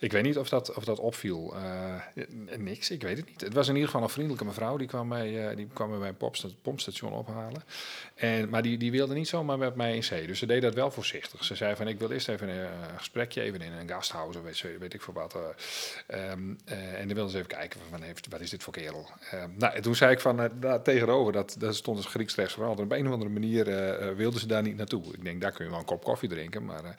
ik 0.00 0.12
weet 0.12 0.22
niet 0.22 0.38
of 0.38 0.48
dat, 0.48 0.74
of 0.74 0.84
dat 0.84 0.98
opviel. 0.98 1.54
Uh, 1.56 1.94
niks, 2.56 2.90
ik 2.90 3.02
weet 3.02 3.16
het 3.16 3.26
niet. 3.26 3.40
Het 3.40 3.54
was 3.54 3.68
in 3.68 3.74
ieder 3.74 3.88
geval 3.88 4.04
een 4.04 4.12
vriendelijke 4.12 4.44
mevrouw. 4.44 4.76
Die 4.76 4.88
kwam 4.88 5.08
mij, 5.08 5.54
die 5.54 5.68
kwam 5.72 5.98
bij 5.98 6.14
een 6.18 6.52
pompstation 6.62 7.12
ophalen. 7.12 7.62
En, 8.14 8.48
maar 8.48 8.62
die, 8.62 8.78
die 8.78 8.90
wilde 8.90 9.14
niet 9.14 9.28
zomaar 9.28 9.58
met 9.58 9.74
mij 9.74 9.94
in 9.94 10.04
zee. 10.04 10.26
Dus 10.26 10.38
ze 10.38 10.46
deed 10.46 10.62
dat 10.62 10.74
wel 10.74 10.90
voorzichtig. 10.90 11.44
Ze 11.44 11.54
zei 11.54 11.76
van, 11.76 11.88
ik 11.88 11.98
wil 11.98 12.10
eerst 12.10 12.28
even 12.28 12.48
een 12.48 12.68
gesprekje 12.96 13.42
even 13.42 13.60
in 13.60 13.72
een 13.72 13.88
gasthuis 13.88 14.36
of 14.36 14.42
weet, 14.42 14.78
weet 14.78 14.94
ik 14.94 15.02
veel 15.02 15.14
wat. 15.14 15.34
Um, 15.34 16.58
en 16.64 17.06
dan 17.06 17.14
wilde 17.14 17.30
ze 17.30 17.36
even 17.36 17.48
kijken 17.48 17.80
van, 17.90 18.02
heeft, 18.02 18.28
wat 18.28 18.40
is 18.40 18.50
dit 18.50 18.62
voor 18.62 18.72
kerel? 18.90 19.08
Uh, 19.34 19.44
nou, 19.58 19.74
en 19.74 19.82
toen 19.82 19.94
zei 19.94 20.12
ik 20.12 20.20
van 20.20 20.40
uh, 20.40 20.74
tegenover, 20.74 21.32
dat, 21.32 21.56
dat 21.58 21.74
stond 21.74 21.98
een 21.98 22.04
Grieks 22.04 22.34
restaurant. 22.34 22.78
En 22.78 22.84
op 22.84 22.92
een 22.92 23.06
of 23.06 23.12
andere 23.12 23.30
manier 23.30 23.68
uh, 23.68 24.16
wilden 24.16 24.40
ze 24.40 24.46
daar 24.46 24.62
niet 24.62 24.76
naartoe. 24.76 25.04
Ik 25.12 25.24
denk, 25.24 25.40
daar 25.40 25.52
kun 25.52 25.64
je 25.64 25.70
wel 25.70 25.80
een 25.80 25.86
kop 25.86 26.04
koffie 26.04 26.28
drinken. 26.28 26.64
Maar, 26.64 26.94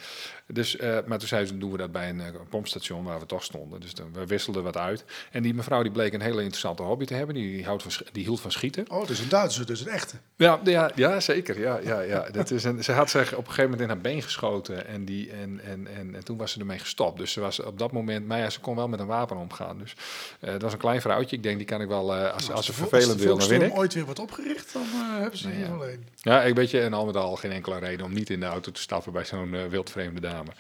dus, 0.48 0.78
maar 0.78 1.18
toen 1.18 1.28
zei 1.28 1.46
ze, 1.46 1.58
doen 1.58 1.72
we 1.72 1.78
dat 1.78 1.92
bij 1.92 2.10
een 2.10 2.24
pompstation 2.50 3.04
waar 3.04 3.20
we 3.20 3.26
toch 3.26 3.44
stonden. 3.44 3.80
Dus 3.80 3.94
dan, 3.94 4.14
we 4.14 4.26
wisselden 4.26 4.64
wat 4.64 4.78
uit. 4.78 5.06
En 5.32 5.44
die 5.44 5.54
mevrouw 5.54 5.82
die 5.82 5.92
bleek 5.92 6.14
een 6.14 6.22
hele 6.22 6.42
interessante 6.42 6.84
hobby 6.84 7.06
te 7.06 7.14
hebben. 7.14 7.36
Die, 7.36 7.52
die, 7.52 7.66
houdt 7.66 7.84
van, 7.84 8.06
die 8.12 8.24
hield 8.24 8.42
van 8.42 8.52
schieten. 8.52 8.86
Oh, 8.90 9.08
dus 9.08 9.20
een 9.20 9.30
Duitser, 9.30 9.66
dus 9.66 9.82
een 9.82 9.88
echte. 9.88 10.16
Ja, 10.36 10.60
ja, 10.64 10.92
ja 10.96 11.20
zeker. 11.20 11.60
Ja, 11.60 11.80
ja, 11.84 12.00
ja. 12.00 12.30
dat 12.30 12.52
is 12.52 12.64
een, 12.64 12.84
ze 12.84 12.92
had 12.92 13.10
zich 13.10 13.32
op 13.32 13.38
een 13.38 13.54
gegeven 13.54 13.64
moment 13.64 13.82
in 13.82 13.88
haar 13.88 14.02
been 14.02 14.22
geschoten. 14.22 14.88
En, 14.88 15.06
die, 15.06 15.32
en, 15.32 15.62
en, 15.64 15.88
en, 15.96 16.16
en 16.16 16.24
toen 16.24 16.38
was 16.38 16.52
ze 16.52 16.60
ermee 16.60 16.80
gestopt. 16.80 17.18
Dus 17.18 17.32
ze 17.32 17.40
was 17.40 17.60
op 17.60 17.80
dat 17.80 17.92
moment, 17.92 18.28
maar 18.28 18.40
ja, 18.40 18.50
ze 18.50 18.60
kon 18.60 18.76
wel 18.76 18.88
met 18.88 19.00
een 19.00 19.06
wapen 19.06 19.38
omgaan. 19.38 19.78
Dus 19.78 19.96
dat 20.40 20.62
was 20.62 20.74
een 20.74 20.80
klein 20.80 21.02
vrouwtje. 21.02 21.36
Ik 21.36 21.44
denk, 21.44 21.58
die 21.58 21.68
kan 21.68 21.81
ik 21.82 21.88
wel 21.88 22.18
uh, 22.18 22.34
als, 22.34 22.44
Nou, 22.44 22.56
als 22.56 22.66
ze 22.66 22.74
vervelend 22.74 23.22
wil, 23.22 23.38
dan 23.38 23.48
win 23.48 23.62
ik. 23.62 23.78
ooit 23.78 23.94
weer 23.94 24.06
wordt 24.06 24.20
opgericht, 24.20 24.74
dan 24.74 24.82
uh, 24.82 25.20
hebben 25.20 25.40
ze 25.40 25.50
hier 25.50 25.72
alleen. 25.72 26.08
Ja, 26.16 26.44
ik 26.44 26.56
weet 26.56 26.72
je, 26.72 26.82
en 26.82 26.94
al 26.94 27.06
met 27.06 27.16
al 27.16 27.36
geen 27.36 27.52
enkele 27.52 27.80
reden 27.80 28.06
om 28.06 28.14
niet 28.14 28.30
in 28.30 28.40
de 28.40 28.46
auto 28.46 28.72
te 28.72 28.82
stappen 28.82 29.14
bij 29.14 29.26
zo'n 29.26 29.54
uh, 29.54 29.66
wildvreemde 29.66 30.22
dame. 30.22 30.52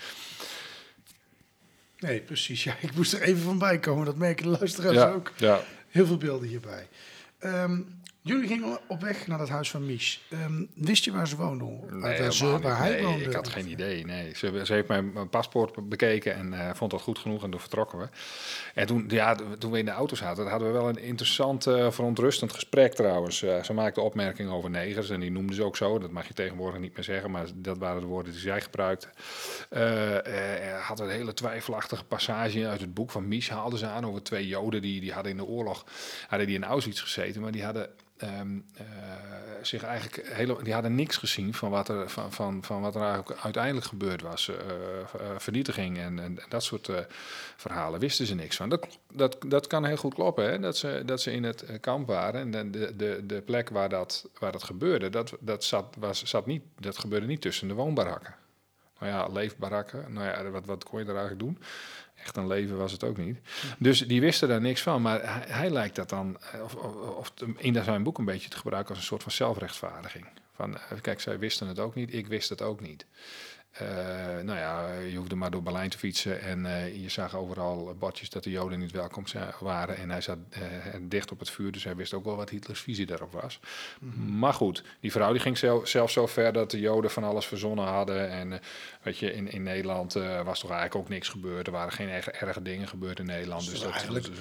Nee, 1.99 2.21
precies. 2.21 2.63
Ja, 2.71 2.75
ik 2.79 2.95
moest 2.95 3.13
er 3.13 3.21
even 3.21 3.41
van 3.41 3.57
bij 3.57 3.79
komen. 3.79 4.05
Dat 4.05 4.15
merken 4.15 4.51
de 4.51 4.57
luisteraars 4.59 4.95
ja, 4.95 5.11
ook. 5.11 5.31
Ja. 5.37 5.63
Heel 5.87 6.05
veel 6.05 6.17
beelden 6.17 6.47
hierbij. 6.47 6.87
Um, 7.39 8.00
jullie 8.21 8.47
gingen 8.47 8.79
op 8.87 9.01
weg 9.01 9.27
naar 9.27 9.39
het 9.39 9.49
huis 9.49 9.71
van 9.71 9.85
Mies. 9.85 10.21
Um, 10.33 10.69
wist 10.73 11.05
je 11.05 11.11
waar 11.11 11.27
ze 11.27 11.35
woonde? 11.35 11.65
Nee, 11.89 12.19
waar, 12.19 12.33
ze, 12.33 12.59
waar 12.59 12.77
hij 12.77 12.89
nee, 12.89 13.03
woonde? 13.03 13.23
ik 13.23 13.33
had 13.33 13.47
geen 13.47 13.67
idee. 13.67 14.05
Nee. 14.05 14.35
Ze, 14.35 14.61
ze 14.65 14.73
heeft 14.73 14.87
mijn, 14.87 15.13
mijn 15.13 15.29
paspoort 15.29 15.89
bekeken 15.89 16.35
en 16.35 16.53
uh, 16.53 16.69
vond 16.73 16.91
dat 16.91 17.01
goed 17.01 17.19
genoeg 17.19 17.43
en 17.43 17.51
toen 17.51 17.59
vertrokken 17.59 17.99
we. 17.99 18.07
En 18.73 18.87
toen, 18.87 19.05
ja, 19.07 19.35
toen 19.57 19.71
we 19.71 19.77
in 19.77 19.85
de 19.85 19.91
auto 19.91 20.15
zaten, 20.15 20.47
hadden 20.47 20.67
we 20.67 20.73
wel 20.73 20.89
een 20.89 20.99
interessant, 20.99 21.67
uh, 21.67 21.91
verontrustend 21.91 22.53
gesprek 22.53 22.93
trouwens. 22.93 23.41
Uh, 23.41 23.63
ze 23.63 23.73
maakte 23.73 24.01
opmerkingen 24.01 24.51
over 24.51 24.69
negers 24.69 25.09
en 25.09 25.19
die 25.19 25.31
noemde 25.31 25.53
ze 25.53 25.63
ook 25.63 25.77
zo. 25.77 25.99
Dat 25.99 26.11
mag 26.11 26.27
je 26.27 26.33
tegenwoordig 26.33 26.79
niet 26.79 26.95
meer 26.95 27.03
zeggen, 27.03 27.31
maar 27.31 27.45
dat 27.55 27.77
waren 27.77 28.01
de 28.01 28.07
woorden 28.07 28.31
die 28.31 28.41
zij 28.41 28.61
gebruikte. 28.61 29.07
Had 30.81 30.99
een 30.99 31.09
hele 31.09 31.33
twijfelachtige 31.33 32.03
passage 32.03 32.67
uit 32.67 32.81
het 32.81 32.93
boek 32.93 33.11
van 33.11 33.27
Mies 33.27 33.49
haalden 33.49 33.79
ze 33.79 33.85
aan 33.85 34.05
over 34.05 34.23
twee 34.23 34.47
joden 34.47 34.81
die, 34.81 35.01
die 35.01 35.13
hadden 35.13 35.31
in 35.31 35.37
de 35.37 35.45
oorlog, 35.45 35.85
hadden 36.27 36.47
die 36.47 36.55
in 36.55 36.63
Auschwitz 36.63 37.01
gezeten, 37.01 37.41
maar 37.41 37.51
die 37.51 37.63
hadden 37.63 37.89
Um, 38.23 38.65
uh, 38.81 38.85
zich 39.61 39.83
eigenlijk 39.83 40.27
hele, 40.27 40.63
die 40.63 40.73
hadden 40.73 40.95
niks 40.95 41.17
gezien 41.17 41.53
van 41.53 41.69
wat 41.69 41.89
er, 41.89 42.09
van, 42.09 42.31
van, 42.31 42.63
van 42.63 42.81
wat 42.81 42.95
er 42.95 43.01
eigenlijk 43.01 43.39
uiteindelijk 43.41 43.85
gebeurd 43.85 44.21
was. 44.21 44.47
Uh, 44.47 44.55
uh, 44.55 45.37
vernietiging 45.37 45.97
en, 45.97 46.19
en, 46.19 46.37
dat 46.49 46.63
soort 46.63 46.89
verhalen 47.55 47.99
wisten 47.99 48.25
ze 48.25 48.35
niks 48.35 48.55
van. 48.55 48.69
Dat, 48.69 48.87
dat, 49.13 49.37
dat 49.47 49.67
kan 49.67 49.85
heel 49.85 49.95
goed 49.95 50.13
kloppen, 50.13 50.51
hè? 50.51 50.59
Dat, 50.59 50.77
ze, 50.77 51.01
dat 51.05 51.21
ze 51.21 51.31
in 51.31 51.43
het 51.43 51.65
kamp 51.79 52.07
waren 52.07 52.53
en 52.53 52.71
de, 52.71 52.95
de, 52.95 53.25
de 53.25 53.41
plek 53.41 53.69
waar 53.69 53.89
dat, 53.89 54.29
waar 54.39 54.51
dat 54.51 54.63
gebeurde, 54.63 55.09
dat, 55.09 55.33
dat, 55.39 55.63
zat, 55.63 55.95
was, 55.99 56.23
zat 56.23 56.45
niet, 56.45 56.63
dat 56.79 56.97
gebeurde 56.97 57.27
niet 57.27 57.41
tussen 57.41 57.67
de 57.67 57.73
woonbarakken. 57.73 58.35
Nou 58.99 59.13
ja, 59.13 59.27
leefbarakken, 59.27 60.13
nou 60.13 60.25
ja, 60.25 60.49
wat, 60.49 60.65
wat 60.65 60.83
kon 60.83 60.99
je 60.99 61.05
daar 61.05 61.15
eigenlijk 61.15 61.45
doen? 61.45 61.63
Echt 62.23 62.37
een 62.37 62.47
leven 62.47 62.77
was 62.77 62.91
het 62.91 63.03
ook 63.03 63.17
niet. 63.17 63.37
Dus 63.77 64.07
die 64.07 64.21
wisten 64.21 64.47
daar 64.47 64.61
niks 64.61 64.81
van. 64.81 65.01
Maar 65.01 65.19
hij, 65.49 65.69
lijkt 65.69 65.95
dat 65.95 66.09
dan, 66.09 66.37
eh, 66.51 66.63
of, 66.63 66.75
of, 66.75 66.95
of 66.95 67.33
in 67.57 67.83
zijn 67.83 68.03
boek 68.03 68.17
een 68.17 68.25
beetje 68.25 68.49
te 68.49 68.57
gebruiken 68.57 68.89
als 68.89 68.99
een 68.99 69.07
soort 69.07 69.23
van 69.23 69.31
zelfrechtvaardiging. 69.31 70.25
Van, 70.55 70.77
eh, 70.77 71.01
kijk, 71.01 71.19
zij 71.19 71.39
wisten 71.39 71.67
het 71.67 71.79
ook 71.79 71.95
niet, 71.95 72.13
ik 72.13 72.27
wist 72.27 72.49
het 72.49 72.61
ook 72.61 72.81
niet. 72.81 73.05
Eh, 73.71 73.85
nou 74.43 74.57
ja, 74.59 74.91
je 74.99 75.17
hoefde 75.17 75.35
maar 75.35 75.51
door 75.51 75.63
Berlijn 75.63 75.89
te 75.89 75.97
fietsen 75.97 76.41
en 76.41 76.65
eh, 76.65 77.01
je 77.01 77.09
zag 77.09 77.35
overal 77.35 77.95
bordjes 77.99 78.29
dat 78.29 78.43
de 78.43 78.49
Joden 78.49 78.79
niet 78.79 78.91
welkom 78.91 79.23
waren. 79.59 79.97
En 79.97 80.09
hij 80.09 80.21
zat 80.21 80.37
eh, 80.49 80.61
dicht 81.01 81.31
op 81.31 81.39
het 81.39 81.49
vuur, 81.49 81.71
dus 81.71 81.83
hij 81.83 81.95
wist 81.95 82.13
ook 82.13 82.25
wel 82.25 82.35
wat 82.35 82.49
Hitlers 82.49 82.79
visie 82.79 83.05
daarop 83.05 83.31
was. 83.31 83.59
Maar 84.27 84.53
goed, 84.53 84.83
die 84.99 85.11
vrouw 85.11 85.31
die 85.31 85.41
ging 85.41 85.57
zelf, 85.57 85.87
zelfs 85.87 86.13
zo 86.13 86.27
ver 86.27 86.53
dat 86.53 86.71
de 86.71 86.79
Joden 86.79 87.11
van 87.11 87.23
alles 87.23 87.45
verzonnen 87.45 87.85
hadden. 87.85 88.29
En 88.29 88.59
weet 89.01 89.17
je, 89.17 89.33
in, 89.33 89.51
in 89.51 89.63
Nederland 89.63 90.13
was 90.43 90.59
toch 90.59 90.71
eigenlijk 90.71 90.95
ook 90.95 91.09
niks 91.09 91.29
gebeurd. 91.29 91.67
Er 91.67 91.73
waren 91.73 91.91
geen 91.93 92.09
erge, 92.09 92.31
erge 92.31 92.61
dingen 92.61 92.87
gebeurd 92.87 93.19
in 93.19 93.25
Nederland. 93.25 93.61
Dus 93.61 93.69
Dus 93.71 93.79
dat, 93.81 93.91
eigenlijk- 93.91 94.25
is 94.27 94.31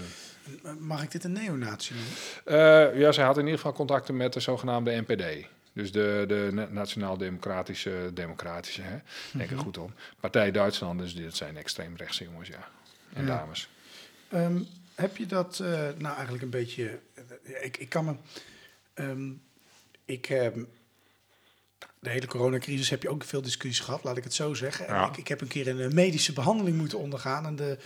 een- 0.63 0.79
Mag 0.87 1.03
ik 1.03 1.11
dit 1.11 1.25
een 1.25 1.33
neonatie 1.33 1.97
noemen? 1.97 2.99
ja, 2.99 3.13
zij 3.13 3.25
had 3.25 3.37
in 3.37 3.43
ieder 3.43 3.59
geval 3.59 3.73
contacten 3.73 4.17
met 4.17 4.33
de 4.33 4.41
zogenaamde 4.41 5.03
NPD. 5.07 5.47
Dus 5.73 5.93
de, 5.93 6.25
de 6.29 6.49
Na- 6.53 6.69
Nationaal-Democratische, 6.71 8.11
Democratische, 8.15 8.83
hè? 8.83 8.97
denk 9.33 9.51
ik 9.51 9.59
goed 9.59 9.79
om. 9.79 9.93
Partij 10.21 10.51
Duitsland, 10.51 10.99
dus 11.01 11.15
dit 11.15 11.37
zijn 11.37 11.57
extreemrechtse 11.57 12.25
jongens, 12.25 12.49
ja. 12.49 12.69
En 13.13 13.27
Ja. 13.27 13.37
dames. 13.37 13.69
Ehm, 14.29 14.61
heb 14.95 15.17
je 15.17 15.27
dat, 15.27 15.59
eh, 15.61 15.69
nou 15.97 16.15
eigenlijk 16.15 16.43
een 16.43 16.51
beetje, 16.51 16.99
eh, 17.15 17.65
ik, 17.65 17.77
ik 17.77 17.89
kan 17.89 18.05
me, 18.05 18.15
ehm, 18.95 19.31
ik, 20.05 20.29
ehm, 20.29 20.61
de 22.01 22.11
hele 22.11 22.27
coronacrisis 22.27 22.91
heb 22.91 23.03
je 23.03 23.09
ook 23.09 23.25
veel 23.25 23.43
discussies 23.43 23.81
gehad, 23.81 24.05
laat 24.05 24.17
ik 24.17 24.25
het 24.25 24.35
zo 24.35 24.55
zeggen. 24.55 24.87
En 24.87 24.95
Ja. 24.95 25.09
ik, 25.09 25.17
ik 25.17 25.29
heb 25.29 25.41
een 25.41 25.49
keer 25.49 25.69
een 25.69 25.81
eh, 25.81 25.89
medische 25.91 26.33
behandeling 26.33 26.77
moeten 26.77 26.99
ondergaan 26.99 27.47
en 27.47 27.57
de 27.57 27.79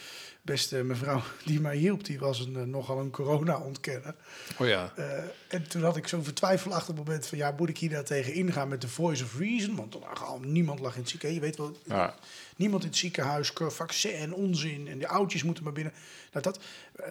beste 0.42 0.82
mevrouw 0.82 1.22
die 1.44 1.60
mij 1.60 1.76
hielp, 1.76 2.04
die 2.04 2.18
was 2.18 2.40
een, 2.40 2.56
eh, 2.56 2.62
nogal 2.62 2.98
een 3.00 3.10
corona-ontkenner. 3.10 4.14
Oh 4.58 4.66
ja. 4.66 4.92
Eh, 4.96 5.18
en 5.48 5.68
toen 5.68 5.82
had 5.82 5.96
ik 5.96 6.08
zo'n 6.08 6.24
vertwijfelachtig 6.24 6.94
moment 6.94 7.26
van, 7.26 7.38
ja, 7.38 7.54
moet 7.56 7.68
ik 7.68 7.78
hier 7.78 7.90
daar 7.90 8.04
tegen 8.04 8.32
ingaan 8.34 8.68
met 8.68 8.80
de 8.80 8.88
voice 8.88 9.24
of 9.24 9.38
reason? 9.38 9.76
Want 9.76 9.92
dan 9.92 10.00
lag 10.00 10.24
al, 10.24 10.40
niemand 10.40 10.80
lag 10.80 10.94
in 10.94 11.00
het 11.00 11.10
ziekenhuis. 11.10 11.40
Je 11.40 11.46
weet 11.46 11.56
wel, 11.56 11.76
Ja. 11.84 12.14
Niemand 12.56 12.82
in 12.82 12.88
het 12.88 12.98
ziekenhuis, 12.98 13.52
ke- 13.52 13.70
vaccin 13.70 14.12
en 14.14 14.34
onzin. 14.34 14.88
En 14.88 14.98
de 14.98 15.08
oudjes 15.08 15.42
moeten 15.42 15.64
maar 15.64 15.72
binnen. 15.72 15.92
Nou, 16.32 16.44
dat, 16.44 16.58
eh, 16.96 17.06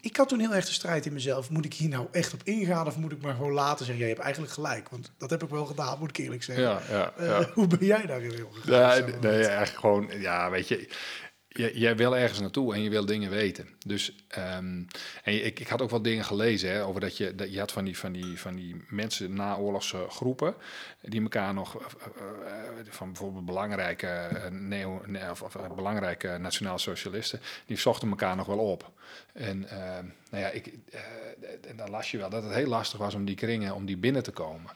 ik 0.00 0.16
had 0.16 0.28
toen 0.28 0.40
heel 0.40 0.54
erg 0.54 0.66
de 0.66 0.72
strijd 0.72 1.06
in 1.06 1.12
mezelf. 1.12 1.50
Moet 1.50 1.64
ik 1.64 1.74
hier 1.74 1.88
nou 1.88 2.06
echt 2.12 2.32
op 2.34 2.40
ingaan 2.44 2.86
of 2.86 2.96
moet 2.96 3.12
ik 3.12 3.22
maar 3.22 3.34
gewoon 3.34 3.52
laten 3.52 3.78
zeggen... 3.84 3.98
jij 3.98 4.08
hebt 4.12 4.20
eigenlijk 4.20 4.52
gelijk, 4.52 4.88
want 4.88 5.12
dat 5.18 5.30
heb 5.30 5.42
ik 5.42 5.48
wel 5.48 5.66
gedaan, 5.66 5.98
moet 5.98 6.10
ik 6.10 6.16
eerlijk 6.16 6.42
zeggen. 6.42 6.64
Ja, 6.64 6.80
ja, 6.90 7.12
Eh, 7.16 7.26
ja. 7.26 7.50
hoe 7.54 7.66
ben 7.66 7.86
jij 7.86 8.06
daarin? 8.06 8.46
Ja, 8.64 8.96
Zo, 8.96 9.04
nee, 9.20 9.46
eigenlijk 9.46 9.78
gewoon, 9.78 10.10
ja, 10.20 10.50
weet 10.50 10.68
je, 10.68 10.88
jij 11.56 11.96
wil 11.96 12.16
ergens 12.16 12.40
naartoe 12.40 12.74
en 12.74 12.82
je 12.82 12.90
wil 12.90 13.06
dingen 13.06 13.30
weten. 13.30 13.68
Dus, 13.86 14.24
ehm, 14.28 14.82
en 15.22 15.44
ik, 15.44 15.60
ik 15.60 15.68
had 15.68 15.82
ook 15.82 15.90
wel 15.90 16.02
dingen 16.02 16.24
gelezen 16.24 16.70
hè, 16.70 16.84
over 16.84 17.00
dat 17.00 17.16
je, 17.16 17.34
dat 17.34 17.52
je 17.52 17.58
had 17.58 17.72
van 17.72 17.84
die, 17.84 17.98
van 17.98 18.12
die, 18.12 18.40
van 18.40 18.54
die 18.54 18.84
mensen 18.88 19.34
naoorlogse 19.34 20.06
groepen, 20.08 20.54
die 21.00 21.22
elkaar 21.22 21.54
nog, 21.54 21.76
eh, 21.76 21.82
eh, 22.46 22.86
van 22.88 23.06
bijvoorbeeld 23.12 23.44
belangrijke, 23.44 24.06
eh, 24.06 24.50
neo, 24.50 25.02
of, 25.30 25.56
belangrijke 25.74 26.38
nationaal 26.38 26.78
socialisten, 26.78 27.40
die 27.66 27.76
zochten 27.76 28.08
elkaar 28.08 28.36
nog 28.36 28.46
wel 28.46 28.58
op. 28.58 28.92
En 29.36 29.68
ehm, 29.68 30.04
nou 30.30 30.42
ja, 30.42 30.48
ik, 30.48 30.66
eh, 30.90 31.00
en 31.68 31.76
dan 31.76 31.90
las 31.90 32.10
je 32.10 32.18
wel 32.18 32.30
dat 32.30 32.42
het 32.42 32.54
heel 32.54 32.66
lastig 32.66 32.98
was 32.98 33.14
om 33.14 33.24
die 33.24 33.34
kringen, 33.34 33.74
om 33.74 33.86
die 33.86 33.96
binnen 33.96 34.22
te 34.22 34.30
komen. 34.30 34.70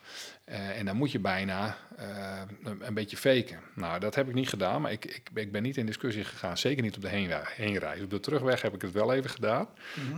Eh, 0.45 0.79
en 0.79 0.85
dan 0.85 0.97
moet 0.97 1.13
je 1.13 1.19
bijna 1.19 1.77
eh, 1.97 2.41
een, 2.63 2.87
een 2.87 2.95
beetje 2.95 3.17
faken. 3.17 3.61
Nou, 3.75 4.01
dat 4.01 4.15
heb 4.15 4.29
ik 4.29 4.35
niet 4.35 4.49
gedaan, 4.49 4.81
maar 4.83 4.93
ik, 4.93 5.05
ik, 5.05 5.23
ik 5.35 5.53
ben 5.53 5.63
niet 5.63 5.77
in 5.77 5.87
discussie 5.87 6.25
gegaan. 6.25 6.59
Zeker 6.59 6.83
niet 6.83 6.97
op 6.97 7.03
de 7.03 7.09
heenreis. 7.57 8.01
Op 8.03 8.11
de 8.11 8.21
terugweg 8.21 8.63
heb 8.63 8.75
ik 8.75 8.83
het 8.83 8.93
wel 8.93 9.13
even 9.15 9.31
gedaan. 9.31 9.69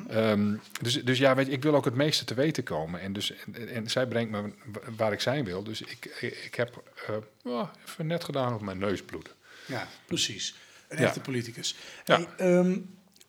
Ehm, 0.09 0.55
dus, 0.81 1.05
dus 1.05 1.19
ja, 1.19 1.35
weet 1.35 1.47
je, 1.47 1.53
ik 1.53 1.63
wil 1.63 1.75
ook 1.75 1.85
het 1.85 1.95
meeste 1.95 2.25
te 2.25 2.35
weten 2.35 2.63
komen. 2.63 3.01
En, 3.01 3.13
dus, 3.13 3.33
en, 3.53 3.69
en 3.69 3.91
zij 3.91 4.07
brengt 4.07 4.31
me 4.31 4.43
wa- 4.43 4.81
waar 4.97 5.13
ik 5.13 5.21
zijn 5.21 5.45
wil. 5.45 5.63
Dus 5.63 5.83
ik, 5.83 6.05
ik, 6.45 6.55
heb 6.55 6.83
oh, 7.45 7.69
even 7.89 8.07
net 8.07 8.25
gedaan 8.25 8.55
op 8.55 8.61
mijn 8.63 8.79
neusbloed. 8.79 9.35
Ja, 9.67 9.87
precies. 10.07 10.55
Een 10.89 10.99
Ja. 10.99 11.05
echte 11.05 11.21
politicus. 11.21 11.77
Ja. 12.05 12.21
Ehm, 12.37 12.79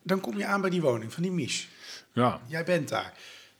dan 0.04 0.20
kom 0.20 0.38
je 0.38 0.46
aan 0.46 0.60
bij 0.60 0.70
die 0.70 0.80
woning 0.80 1.12
van 1.12 1.22
die 1.22 1.32
Mies. 1.32 1.68
Ja. 2.12 2.40
Jij 2.46 2.64
bent 2.64 2.88
daar. 2.88 3.12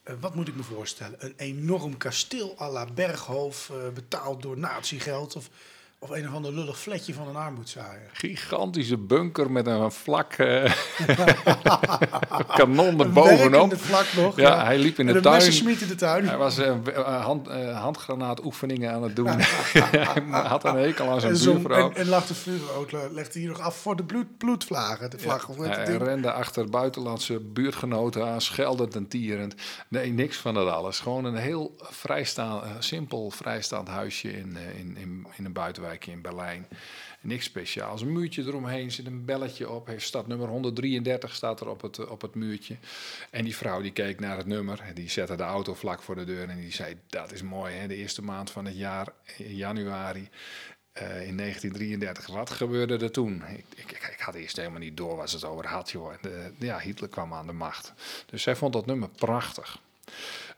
Eh, 0.02 0.14
wat 0.20 0.34
moet 0.34 0.48
ik 0.48 0.56
me 0.56 0.62
voorstellen? 0.62 1.24
Een 1.24 1.34
enorm 1.36 1.96
kasteel 1.96 2.56
à 2.60 2.70
la 2.70 2.86
Berghof, 2.86 3.70
eh, 3.70 3.76
betaald 3.94 4.42
door 4.42 4.58
natiegeld... 4.58 5.36
Of, 5.36 5.50
of 5.98 6.10
een 6.10 6.28
of 6.28 6.34
ander 6.34 6.52
lullig 6.52 6.78
fletje 6.78 7.14
van 7.14 7.28
een 7.28 7.36
armoedzaaier. 7.36 8.10
Gigantische 8.12 8.96
bunker 8.96 9.50
met 9.50 9.66
een 9.66 9.92
vlak 9.92 10.32
eh, 10.32 10.72
kanon 12.56 13.00
erbovenop. 13.00 13.76
vlak 13.76 14.06
nog. 14.16 14.36
Ja, 14.36 14.64
hij 14.64 14.78
liep 14.78 14.98
in 14.98 15.06
de 15.06 15.14
een 15.14 15.22
tuin. 15.22 15.68
in 15.68 15.88
de 15.88 15.94
tuin. 15.94 16.28
Hij 16.28 16.36
was 16.36 16.58
eh, 16.58 17.24
hand, 17.24 17.48
handgranaatoefeningen 17.74 18.92
aan 18.92 19.02
het 19.02 19.16
doen. 19.16 19.26
hij 19.38 20.22
had 20.42 20.64
een 20.64 20.76
hekel 20.76 21.10
aan 21.10 21.20
zijn 21.20 21.38
buurvrouw. 21.38 21.90
en, 21.90 21.96
en 21.96 22.08
lag 22.08 22.26
de 22.26 22.34
vuurrood, 22.34 22.92
legde 23.12 23.38
hij 23.38 23.48
nog 23.48 23.60
af 23.60 23.76
voor 23.76 23.96
de 23.96 24.04
bloed, 24.04 24.38
bloedvlagen. 24.38 25.10
De 25.10 25.18
vlag, 25.18 25.46
het 25.46 25.76
Hij 25.76 25.84
ding. 25.84 26.02
rende 26.02 26.32
achter 26.32 26.70
buitenlandse 26.70 27.40
buurtgenoten 27.40 28.26
aan, 28.26 28.40
scheldend 28.40 28.94
en 28.94 29.08
tierend. 29.08 29.54
Nee, 29.88 30.12
niks 30.12 30.36
van 30.36 30.54
dat 30.54 30.68
alles. 30.68 31.00
Gewoon 31.00 31.24
een 31.24 31.36
heel 31.36 31.74
vrijstaand, 31.78 32.64
simpel 32.78 33.30
vrijstaand 33.30 33.88
huisje 33.88 34.32
in, 34.32 34.56
in, 34.78 34.96
in, 34.96 35.26
in 35.36 35.44
een 35.44 35.52
buitenwijkje 35.94 36.10
in 36.10 36.20
Berlijn. 36.20 36.66
Niks 37.20 37.44
speciaals. 37.44 38.00
Een 38.00 38.12
muurtje 38.12 38.42
eromheen, 38.42 38.92
zit 38.92 39.06
een 39.06 39.24
belletje 39.24 39.70
op. 39.70 39.86
Heeft 39.86 40.06
stadnummer 40.06 40.48
133 40.48 41.34
staat 41.34 41.60
er 41.60 41.68
op 41.68 41.82
het, 41.82 41.98
eh, 41.98 42.10
op 42.10 42.20
het 42.20 42.34
muurtje. 42.34 42.76
En 43.30 43.44
die 43.44 43.56
vrouw 43.56 43.80
die 43.80 43.92
keek 43.92 44.20
naar 44.20 44.36
het 44.36 44.46
nummer. 44.46 44.80
Die 44.94 45.10
zette 45.10 45.36
de 45.36 45.42
auto 45.42 45.74
vlak 45.74 46.02
voor 46.02 46.14
de 46.14 46.24
deur 46.24 46.48
en 46.48 46.60
die 46.60 46.72
zei... 46.72 46.96
dat 47.06 47.32
is 47.32 47.42
mooi, 47.42 47.74
hè? 47.74 47.86
de 47.86 47.96
eerste 47.96 48.22
maand 48.22 48.50
van 48.50 48.64
het 48.64 48.76
jaar, 48.76 49.08
januari... 49.36 50.28
Eh, 50.92 51.26
in 51.26 51.36
1933, 51.36 52.26
wat 52.26 52.50
gebeurde 52.50 52.98
er 52.98 53.10
toen? 53.10 53.42
Ik, 53.48 53.64
ik, 53.74 53.90
ik, 53.90 54.20
had 54.20 54.34
eerst 54.34 54.56
helemaal 54.56 54.78
niet 54.78 54.96
door 54.96 55.28
ze 55.28 55.34
het 55.34 55.44
over 55.44 55.66
had, 55.66 55.90
joh. 55.90 56.12
De- 56.20 56.52
ja, 56.58 56.78
Hitler 56.78 57.08
kwam 57.08 57.32
aan 57.34 57.46
de 57.46 57.52
macht. 57.52 57.92
Dus 58.26 58.42
zij 58.42 58.56
vond 58.56 58.72
dat 58.72 58.86
nummer 58.86 59.08
prachtig. 59.08 59.78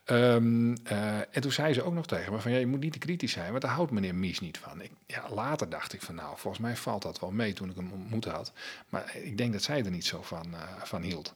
Ehm, 0.06 0.74
eh, 0.84 1.18
en 1.18 1.40
toen 1.40 1.52
zei 1.52 1.72
ze 1.72 1.82
ook 1.82 1.94
nog 1.94 2.06
tegen 2.06 2.32
me 2.32 2.40
van, 2.40 2.50
ja, 2.50 2.58
je 2.58 2.66
moet 2.66 2.80
niet 2.80 2.92
te 2.92 2.98
kritisch 2.98 3.32
zijn, 3.32 3.50
want 3.50 3.62
daar 3.62 3.70
houdt 3.70 3.90
meneer 3.90 4.14
Mies 4.14 4.40
niet 4.40 4.58
van. 4.58 4.80
Ik, 4.80 4.90
ja, 5.06 5.30
later 5.30 5.68
dacht 5.68 5.92
ik 5.92 6.02
van, 6.02 6.14
nou, 6.14 6.38
volgens 6.38 6.62
mij 6.62 6.76
valt 6.76 7.02
dat 7.02 7.20
wel 7.20 7.30
mee 7.30 7.52
toen 7.52 7.70
ik 7.70 7.76
hem 7.76 7.92
ontmoet 7.92 8.24
had. 8.24 8.52
Maar 8.88 9.16
ik 9.16 9.38
denk 9.38 9.52
dat 9.52 9.62
zij 9.62 9.84
er 9.84 9.90
niet 9.90 10.06
zo 10.06 10.22
van, 10.22 10.54
eh, 10.54 10.82
van 10.82 11.02
hield. 11.02 11.34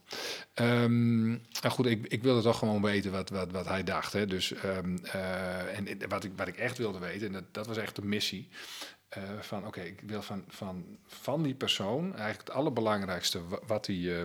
Ehm, 0.55 1.29
nou 1.29 1.69
goed, 1.69 1.87
ik, 1.87 2.07
ik 2.07 2.23
wilde 2.23 2.43
toch 2.43 2.59
gewoon 2.59 2.83
weten 2.83 3.13
wat, 3.13 3.31
wat, 3.31 3.53
wat 3.53 3.67
hij 3.67 3.85
dacht. 3.85 4.13
Hè. 4.13 4.27
Dus, 4.27 4.53
ehm, 4.53 4.97
eh, 5.03 5.79
en 5.79 6.09
wat 6.09 6.25
ik, 6.25 6.33
wat 6.37 6.49
ik 6.49 6.57
echt 6.57 6.79
wilde 6.79 6.99
weten, 6.99 7.27
en 7.27 7.33
dat, 7.33 7.55
dat 7.55 7.67
was 7.67 7.77
echt 7.77 7.97
de 7.97 8.05
missie. 8.05 8.49
Eh, 9.11 9.23
van 9.41 9.67
oké, 9.67 9.81
ik 9.81 10.01
wil 10.07 10.23
van, 10.23 10.45
van, 10.49 10.85
van 11.07 11.43
die 11.43 11.55
persoon 11.55 12.03
eigenlijk 12.05 12.49
het 12.49 12.51
allerbelangrijkste 12.51 13.49
wa- 13.49 13.59
wat 13.67 13.87
hij, 13.87 14.21
eh, 14.21 14.23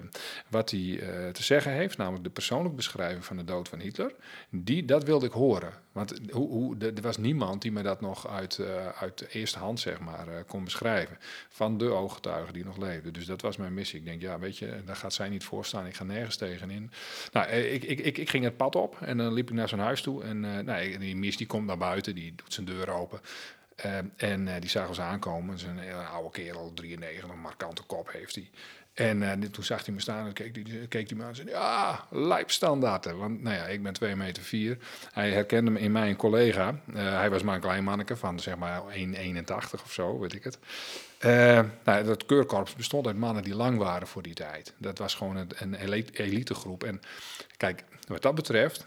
wat 0.48 0.72
eh, 0.72 1.30
te 1.30 1.44
zeggen 1.44 1.72
heeft, 1.72 1.98
namelijk 1.98 2.24
de 2.24 2.30
persoonlijke 2.30 2.76
beschrijving 2.76 3.26
van 3.26 3.38
de 3.38 3.44
dood 3.44 3.70
van 3.70 3.80
Hitler. 3.80 4.16
Die, 4.50 4.86
dat 4.86 5.04
wilde 5.04 5.26
ik 5.26 5.32
horen. 5.32 5.74
Want 5.92 6.14
hoe, 6.32 6.50
hoe, 6.50 6.78
er 6.78 7.02
was 7.02 7.18
niemand 7.18 7.62
die 7.62 7.72
me 7.72 7.82
dat 7.82 8.02
nog 8.02 8.28
uit, 8.28 8.60
uit 9.00 9.18
de 9.18 9.28
eerste 9.30 9.60
hand 9.60 9.80
zeg 9.80 10.00
maar, 10.00 10.44
kon 10.48 10.64
beschrijven. 10.64 11.18
Van 11.50 11.78
de 11.78 11.90
ooggetuigen 11.90 12.54
die 12.54 12.66
nog 12.66 12.78
leefden. 12.78 13.14
Dus 13.14 13.26
dat 13.26 13.42
was 13.42 13.58
mijn 13.58 13.74
missie. 13.74 14.00
Ik 14.00 14.06
denk, 14.06 14.22
ja, 14.22 14.40
weet 14.40 14.58
je, 14.58 14.82
daar 14.86 14.96
gaat 14.96 15.14
zij 15.14 15.30
niet 15.30 15.44
voor 15.44 15.66
staan. 15.66 15.86
Ik 15.86 15.96
ga 15.96 16.04
nergens 16.04 16.36
tegenin. 16.36 16.92
Nou, 17.32 17.48
ik, 17.50 17.84
ik, 17.84 18.00
ik, 18.00 18.18
ik 18.18 18.30
ging 18.30 18.44
het 18.44 18.58
pad 18.58 18.76
op 18.76 19.02
en 19.02 19.18
dan 19.18 19.34
liep 19.34 19.50
ik 19.50 19.56
naar 19.56 19.70
zijn 19.70 19.82
huis 19.82 20.02
toe. 20.02 20.24
En 20.24 20.40
nou, 20.40 20.98
die 20.98 21.16
mis 21.16 21.38
die 21.38 21.48
komt 21.48 21.66
naar 21.66 21.78
buiten, 21.78 22.16
die 22.16 22.34
doet 22.36 22.54
zijn 22.54 22.66
deur 22.66 22.90
open. 22.90 23.20
Eh, 23.76 23.98
en 24.16 24.48
eh, 24.48 24.54
die 24.60 24.70
zagen 24.70 24.90
ons 24.90 25.00
aankomen. 25.00 25.60
Zijn 25.60 25.78
hele 25.78 26.04
oude 26.04 26.32
kerel, 26.32 26.72
93, 26.74 27.30
een 27.30 27.40
markante 27.40 27.84
kop 27.84 28.12
heeft 28.12 28.36
hij. 28.36 28.50
En 28.94 29.24
eh, 29.24 29.50
toen 29.50 29.64
zag 29.64 29.86
hij 29.86 29.94
me 29.94 30.02
staan 30.02 30.26
en 30.26 30.34
keek 30.88 31.10
hij 31.10 31.18
me 31.18 31.24
aan 31.24 31.30
en 31.30 31.36
zei... 31.36 31.50
Ja, 31.50 32.06
lijpstandaarden. 32.12 33.18
Want 33.18 33.42
nou 33.42 33.56
ja, 33.56 33.66
ik 33.66 33.84
ben 33.84 33.94
2 33.94 34.16
meter 34.16 34.44
4. 34.44 34.78
Hij 35.12 35.32
herkende 35.32 35.72
me 35.72 35.80
in 35.80 35.92
mij 35.92 36.10
een 36.10 36.16
collega. 36.16 36.80
Hij 36.94 37.30
was 37.30 37.44
maar 37.44 37.56
een 37.56 37.62
klein 37.62 37.84
manneke 37.84 38.16
van 38.16 38.40
zeg 38.40 38.56
maar 38.56 38.82
1,81 38.82 39.84
of 39.84 39.92
zo, 39.92 40.20
weet 40.20 40.34
ik 40.34 40.44
het. 40.44 40.60
Nou, 41.84 42.04
dat 42.04 42.26
keurkorps 42.26 42.76
bestond 42.76 43.08
uit 43.08 43.18
mannen 43.18 43.44
die 43.44 43.56
lang 43.56 43.78
waren 43.78 44.08
voor 44.08 44.22
die 44.22 44.34
tijd. 44.34 44.74
Dat 44.78 44.98
was 44.98 45.16
gewoon 45.16 45.36
een, 45.36 45.52
een 45.58 45.74
elite- 45.74 46.24
elitegroep. 46.24 46.84
En 46.84 47.02
kijk, 47.58 47.84
wat 48.08 48.22
dat 48.22 48.36
betreft... 48.36 48.86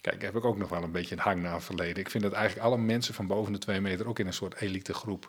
Kijk, 0.00 0.22
heb 0.22 0.36
ik 0.36 0.44
ook 0.44 0.56
nog 0.58 0.68
wel 0.68 0.82
een 0.82 0.92
beetje 0.92 1.14
een 1.14 1.20
hang 1.20 1.42
naar 1.42 1.62
verleden. 1.62 1.96
Ik 1.96 2.10
vind 2.10 2.22
dat 2.22 2.32
eigenlijk 2.32 2.66
alle 2.66 2.78
mensen 2.78 3.14
van 3.14 3.26
boven 3.26 3.52
de 3.52 3.58
twee 3.58 3.80
meter 3.80 4.08
ook 4.08 4.18
in 4.18 4.26
een 4.26 4.32
soort 4.32 4.60
elitegroep. 4.60 5.28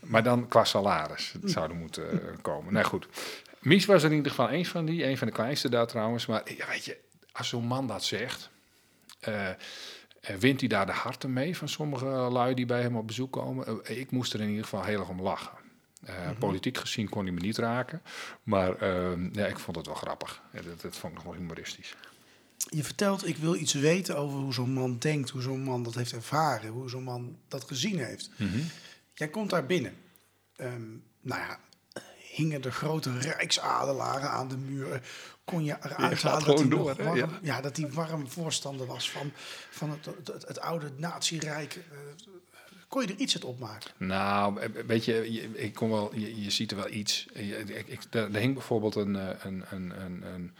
Maar 0.00 0.22
dan 0.22 0.48
qua 0.48 0.64
salaris 0.64 1.32
het 1.40 1.50
zouden 1.50 1.76
moeten 1.76 2.10
eh, 2.10 2.34
komen. 2.42 2.72
Nou 2.72 2.86
goed, 2.86 3.06
Mies 3.60 3.84
was 3.86 4.02
er 4.02 4.10
in 4.10 4.16
ieder 4.16 4.30
geval 4.30 4.48
eens 4.48 4.68
van 4.68 4.84
die. 4.84 5.04
Een 5.06 5.18
van 5.18 5.26
de 5.26 5.32
kleinste 5.32 5.68
daar 5.68 5.86
trouwens. 5.86 6.26
Maar 6.26 6.42
ja, 6.56 6.66
weet 6.68 6.84
je, 6.84 6.96
als 7.32 7.48
zo'n 7.48 7.64
man 7.66 7.86
dat 7.86 8.04
zegt... 8.04 8.50
eh, 9.20 9.48
eh, 9.48 9.56
wint 10.38 10.60
hij 10.60 10.68
daar 10.68 10.86
de 10.86 10.92
harten 10.92 11.32
mee 11.32 11.56
van 11.56 11.68
sommige 11.68 12.06
lui 12.06 12.54
die 12.54 12.66
bij 12.66 12.82
hem 12.82 12.96
op 12.96 13.06
bezoek 13.06 13.32
komen? 13.32 13.80
Ik 13.84 14.10
moest 14.10 14.32
er 14.34 14.40
in 14.40 14.48
ieder 14.48 14.64
geval 14.64 14.84
heel 14.84 15.00
erg 15.00 15.08
om 15.08 15.22
lachen. 15.22 15.64
Uh, 16.08 16.30
Politiek 16.38 16.78
gezien 16.78 17.08
kon 17.08 17.24
hij 17.24 17.32
me 17.32 17.40
niet 17.40 17.58
raken. 17.58 18.02
Maar 18.42 18.84
ja, 19.32 19.46
ik 19.46 19.58
vond 19.58 19.76
het 19.76 19.86
wel 19.86 19.94
grappig. 19.94 20.42
Ja, 20.52 20.62
dat, 20.62 20.80
dat 20.80 20.96
vond 20.96 21.12
ik 21.12 21.18
nog 21.18 21.32
wel 21.32 21.40
humoristisch. 21.40 21.94
Je 22.68 22.84
vertelt, 22.84 23.26
ik 23.26 23.36
wil 23.36 23.54
iets 23.54 23.72
weten 23.72 24.16
over 24.16 24.38
hoe 24.38 24.52
zo'n 24.52 24.72
man 24.72 24.98
denkt, 24.98 25.30
hoe 25.30 25.42
zo'n 25.42 25.62
man 25.62 25.82
dat 25.82 25.94
heeft 25.94 26.12
ervaren, 26.12 26.70
hoe 26.70 26.88
zo'n 26.88 27.02
man 27.02 27.38
dat 27.48 27.64
gezien 27.64 27.98
heeft. 27.98 28.30
Mm 28.36 28.48
-hmm. 28.48 28.66
Jij 29.14 29.28
komt 29.28 29.50
daar 29.50 29.66
binnen. 29.66 29.94
Um, 30.56 31.04
nou 31.20 31.40
ja, 31.40 31.58
hingen 32.36 32.62
de 32.62 32.70
grote 32.70 33.18
rijksadelaren 33.18 34.30
aan 34.30 34.48
de 34.48 34.56
muur. 34.56 35.02
Kon 35.44 35.64
je 35.64 35.76
eruit 35.82 36.22
halen 36.22 36.46
dat 36.46 36.58
hij, 36.58 36.68
door, 36.68 36.94
warm, 36.94 37.16
ja. 37.16 37.28
ja. 37.42 37.60
dat 37.60 37.76
hij 37.76 37.90
warm 37.90 38.28
voorstander 38.28 38.86
was 38.86 39.10
van, 39.10 39.32
van 39.70 39.90
het, 39.90 40.04
het, 40.04 40.46
het 40.46 40.60
oude 40.60 40.90
nazi-rijk. 40.96 41.76
Uh, 41.76 41.98
kon 42.88 43.02
je 43.02 43.08
er 43.08 43.20
iets 43.20 43.34
uit 43.34 43.44
opmaken? 43.44 43.90
Nou, 43.96 44.60
weet 44.86 45.04
je, 45.04 45.32
je 45.32 45.58
ik 45.58 45.74
kon 45.74 45.90
wel, 45.90 46.14
je, 46.14 46.42
je 46.42 46.50
ziet 46.50 46.70
er 46.70 46.76
wel 46.76 46.90
iets. 46.90 47.26
Ik, 47.32 47.86
ik, 47.86 48.00
er, 48.10 48.34
er 48.34 48.40
hing 48.40 48.54
bijvoorbeeld 48.54 48.94
een, 48.94 49.14
een, 49.46 49.64
een, 49.70 49.92
een, 50.22 50.54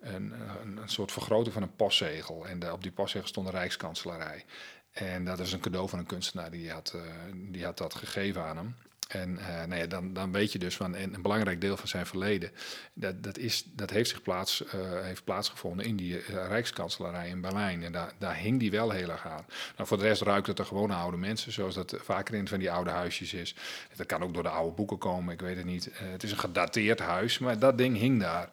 een 0.00 0.32
een, 0.62 0.88
soort 0.88 1.12
vergroting 1.12 1.52
van 1.52 1.62
een 1.62 1.76
postzegel. 1.76 2.46
En 2.46 2.72
op 2.72 2.82
die 2.82 2.92
postzegel 2.92 3.28
stond 3.28 3.46
de 3.46 3.52
Rijkskanselarij. 3.52 4.44
En 4.92 5.24
dat 5.24 5.38
is 5.38 5.52
een 5.52 5.60
cadeau 5.60 5.88
van 5.88 5.98
een 5.98 6.06
kunstenaar 6.06 6.50
die 6.50 6.70
had, 6.70 6.92
uh, 6.96 7.02
die 7.34 7.64
had 7.64 7.78
dat 7.78 7.94
gegeven 7.94 8.42
aan 8.42 8.56
hem. 8.56 8.76
En 9.06 9.30
uh, 9.30 9.64
nou 9.64 9.74
ja, 9.74 9.86
dan, 9.86 10.12
dan 10.12 10.32
weet 10.32 10.52
je 10.52 10.58
dus 10.58 10.76
van 10.76 10.94
een, 10.94 11.14
een, 11.14 11.22
belangrijk 11.22 11.60
deel 11.60 11.76
van 11.76 11.88
zijn 11.88 12.06
verleden. 12.06 12.50
Dat, 12.92 13.22
dat, 13.22 13.38
is, 13.38 13.64
dat 13.72 13.90
heeft 13.90 14.10
zich 14.10 14.22
plaats, 14.22 14.64
uh, 14.64 14.70
heeft 15.02 15.24
plaatsgevonden 15.24 15.86
in 15.86 15.96
die 15.96 16.12
uh, 16.12 16.26
Rijkskanselarij 16.26 17.28
in 17.28 17.40
Berlijn. 17.40 17.82
En 17.82 17.92
daar, 17.92 18.12
daar 18.18 18.36
hing 18.36 18.58
die 18.60 18.70
wel 18.70 18.90
heel 18.90 19.10
erg 19.10 19.26
aan. 19.26 19.44
Nou, 19.76 19.88
voor 19.88 19.96
de 19.96 20.02
rest 20.02 20.22
ruikt 20.22 20.46
het 20.46 20.58
er 20.58 20.64
gewoon 20.64 20.90
oude 20.90 21.16
mensen, 21.16 21.52
zoals 21.52 21.74
dat 21.74 21.96
vaker 22.02 22.34
in 22.34 22.48
van 22.48 22.58
die 22.58 22.70
oude 22.70 22.90
huisjes 22.90 23.32
is. 23.32 23.54
Dat 23.96 24.06
kan 24.06 24.22
ook 24.22 24.34
door 24.34 24.42
de 24.42 24.48
oude 24.48 24.74
boeken 24.74 24.98
komen, 24.98 25.34
ik 25.34 25.40
weet 25.40 25.56
het 25.56 25.66
niet. 25.66 25.90
het 25.92 26.22
is 26.22 26.30
een 26.30 26.38
gedateerd 26.38 26.98
huis, 26.98 27.38
maar 27.38 27.58
dat 27.58 27.78
ding 27.78 27.96
hing 27.96 28.20
daar. 28.20 28.50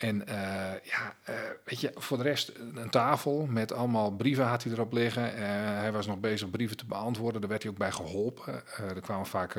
En 0.00 0.22
uh, 0.28 0.34
ja, 0.82 1.14
uh, 1.30 1.34
weet 1.64 1.80
je, 1.80 1.92
voor 1.94 2.16
de 2.16 2.22
rest 2.22 2.52
een 2.74 2.90
tafel 2.90 3.46
met 3.46 3.72
allemaal 3.72 4.10
brieven 4.10 4.44
had 4.44 4.62
hij 4.62 4.72
erop 4.72 4.92
liggen. 4.92 5.32
Uh, 5.32 5.38
hij 5.78 5.92
was 5.92 6.06
nog 6.06 6.18
bezig 6.20 6.50
brieven 6.50 6.76
te 6.76 6.86
beantwoorden. 6.86 7.40
Daar 7.40 7.50
werd 7.50 7.62
hij 7.62 7.72
ook 7.72 7.78
bij 7.78 7.92
geholpen. 7.92 8.62
er 8.76 9.00
kwamen 9.00 9.26
vaak 9.26 9.58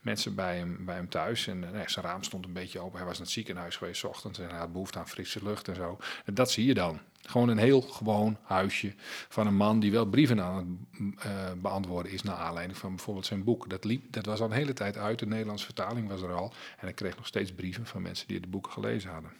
mensen 0.00 0.34
bij 0.34 0.56
hem, 0.56 0.84
bij 0.84 0.94
hem 0.94 1.08
thuis. 1.08 1.46
En 1.46 1.58
nee, 1.58 1.82
zijn 1.86 2.04
raam 2.04 2.22
stond 2.22 2.44
een 2.44 2.52
beetje 2.52 2.78
open. 2.78 2.96
Hij 2.96 3.06
was 3.06 3.16
naar 3.16 3.26
het 3.26 3.34
ziekenhuis 3.34 3.76
geweest 3.76 4.04
ochtends 4.04 4.38
en 4.38 4.48
hij 4.48 4.58
had 4.58 4.72
behoefte 4.72 4.98
aan 4.98 5.08
frisse 5.08 5.40
lucht 5.42 5.68
en 5.68 5.74
zo. 5.74 5.98
En 6.24 6.34
dat 6.34 6.50
zie 6.50 6.66
je 6.66 6.74
dan. 6.74 7.00
Gewoon 7.22 7.48
een 7.48 7.58
heel 7.58 7.80
gewoon 7.80 8.36
huisje 8.42 8.94
van 9.28 9.46
een 9.46 9.56
man 9.56 9.80
die 9.80 9.92
wel 9.92 10.06
brieven 10.06 10.42
aan 10.42 10.86
het 11.16 11.62
beantwoorden 11.62 12.12
is 12.12 12.22
naar 12.22 12.36
aanleiding 12.36 12.78
van 12.78 12.94
bijvoorbeeld 12.94 13.26
zijn 13.26 13.44
boek. 13.44 13.70
Dat, 13.70 13.84
liep, 13.84 14.12
dat 14.12 14.26
was 14.26 14.40
al 14.40 14.46
een 14.46 14.52
hele 14.52 14.72
tijd 14.72 14.96
uit. 14.96 15.18
De 15.18 15.26
Nederlandse 15.26 15.64
vertaling 15.64 16.08
was 16.08 16.22
er 16.22 16.32
al. 16.32 16.52
En 16.70 16.84
hij 16.86 16.92
kreeg 16.92 17.16
nog 17.16 17.26
steeds 17.26 17.52
brieven 17.52 17.86
van 17.86 18.02
mensen 18.02 18.28
die 18.28 18.40
de 18.40 18.48
boeken 18.48 18.72
gelezen 18.72 19.10
hadden. 19.10 19.30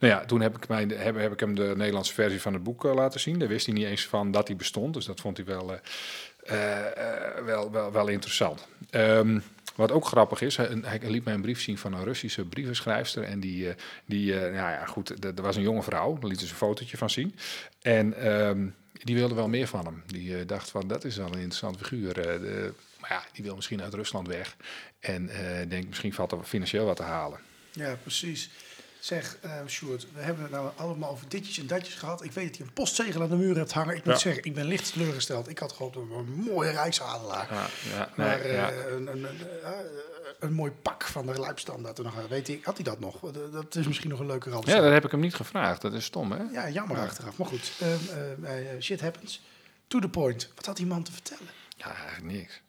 Nou 0.00 0.12
ja, 0.12 0.24
toen 0.24 0.40
heb 0.40 0.56
ik, 0.56 0.64
heb, 0.96 1.16
heb 1.16 1.32
ik 1.32 1.40
hem 1.40 1.54
de 1.54 1.72
Nederlandse 1.76 2.14
versie 2.14 2.40
van 2.40 2.52
het 2.52 2.62
boek 2.62 2.84
uh, 2.84 2.94
laten 2.94 3.20
zien. 3.20 3.38
Daar 3.38 3.48
wist 3.48 3.66
hij 3.66 3.74
niet 3.74 3.86
eens 3.86 4.06
van 4.06 4.30
dat 4.30 4.46
hij 4.48 4.56
bestond. 4.56 4.94
Dus 4.94 5.04
dat 5.04 5.20
vond 5.20 5.36
hij 5.36 5.46
wel, 5.46 5.72
uh, 5.72 5.78
uh, 6.50 7.44
wel, 7.44 7.70
wel, 7.70 7.92
wel 7.92 8.08
interessant. 8.08 8.66
Um, 8.90 9.42
wat 9.74 9.92
ook 9.92 10.06
grappig 10.06 10.40
is, 10.40 10.56
hij, 10.56 11.00
liet 11.02 11.24
mij 11.24 11.34
een 11.34 11.40
brief 11.40 11.60
zien 11.60 11.78
van 11.78 11.92
een 11.92 12.04
Russische 12.04 12.44
brievenschrijfster. 12.44 13.22
En 13.22 13.40
die, 13.40 13.74
die 14.04 14.34
nou 14.34 14.54
ja, 14.54 14.84
goed, 14.86 15.24
er 15.24 15.42
was 15.42 15.56
een 15.56 15.62
jonge 15.62 15.82
vrouw. 15.82 16.18
Daar 16.18 16.30
liet 16.30 16.40
ze 16.40 16.48
een 16.48 16.54
fotootje 16.54 16.96
van 16.96 17.10
zien. 17.10 17.34
En 17.82 18.32
um, 18.32 18.74
die 18.92 19.14
wilde 19.14 19.34
wel 19.34 19.48
meer 19.48 19.66
van 19.66 19.84
hem. 19.84 20.02
Die 20.06 20.46
dacht 20.46 20.70
van, 20.70 20.88
dat 20.88 21.04
is 21.04 21.16
wel 21.16 21.26
een 21.26 21.32
interessante 21.32 21.78
figuur. 21.78 22.14
De, 22.14 22.72
maar 23.00 23.10
ja, 23.10 23.22
die 23.32 23.44
wil 23.44 23.54
misschien 23.54 23.82
uit 23.82 23.94
Rusland 23.94 24.26
weg. 24.26 24.56
En 25.00 25.30
denkt, 25.68 25.88
misschien 25.88 26.14
valt 26.14 26.32
er 26.32 26.44
financieel 26.44 26.84
wat 26.84 26.96
te 26.96 27.02
halen. 27.02 27.38
Ja, 27.72 27.96
precies. 28.02 28.50
Zeg, 29.00 29.36
uh, 29.44 29.52
Sjoerd, 29.66 30.06
we 30.14 30.20
hebben 30.20 30.42
het 30.42 30.52
nou 30.52 30.70
allemaal 30.76 31.10
over 31.10 31.28
ditjes 31.28 31.58
en 31.58 31.66
datjes 31.66 31.94
gehad. 31.94 32.24
Ik 32.24 32.32
weet 32.32 32.46
dat 32.46 32.56
je 32.56 32.62
een 32.62 32.72
postzegel 32.72 33.22
aan 33.22 33.28
de 33.28 33.36
muur 33.36 33.56
hebt 33.56 33.72
hangen. 33.72 33.96
Ik 33.96 34.04
moet 34.04 34.14
ja. 34.14 34.20
zeggen, 34.20 34.44
ik 34.44 34.54
ben 34.54 34.64
licht 34.64 34.92
teleurgesteld. 34.92 35.48
Ik 35.48 35.58
had 35.58 35.72
gewoon 35.72 35.92
een, 35.94 36.18
een 36.18 36.52
mooie 36.52 36.70
rijksadelaar. 36.70 37.48
Ja, 37.50 37.66
ja, 37.96 38.10
maar 38.16 38.46
uh, 38.46 38.66
een, 38.90 39.06
een, 39.06 39.24
een, 39.24 39.38
een, 40.38 40.52
mooi 40.52 40.70
pak 40.70 41.04
van 41.04 41.26
de 41.26 41.38
Luipstandaard. 41.38 42.02
Nog, 42.02 42.28
weet 42.28 42.48
ik, 42.48 42.64
had 42.64 42.74
hij 42.74 42.84
dat 42.84 43.00
nog? 43.00 43.20
Dat 43.52 43.74
is 43.74 43.86
misschien 43.86 44.10
nog 44.10 44.20
een 44.20 44.26
leuke 44.26 44.50
rand. 44.50 44.66
Ja, 44.66 44.80
dat 44.80 44.92
heb 44.92 45.04
ik 45.04 45.10
hem 45.10 45.20
niet 45.20 45.34
gevraagd. 45.34 45.82
Dat 45.82 45.92
is 45.92 46.04
stom, 46.04 46.32
hè? 46.32 46.42
Ja, 46.52 46.68
jammer 46.68 46.98
achteraf. 46.98 47.38
Maar 47.38 47.46
goed, 47.46 47.72
uh, 47.82 48.80
shit 48.80 49.00
happens. 49.00 49.40
To 49.86 49.98
the 49.98 50.08
point. 50.08 50.52
Wat 50.54 50.66
had 50.66 50.76
die 50.76 50.86
man 50.86 51.02
te 51.02 51.12
vertellen? 51.12 51.48
Ja, 51.76 51.94
eigenlijk 51.94 52.36
niks. 52.36 52.60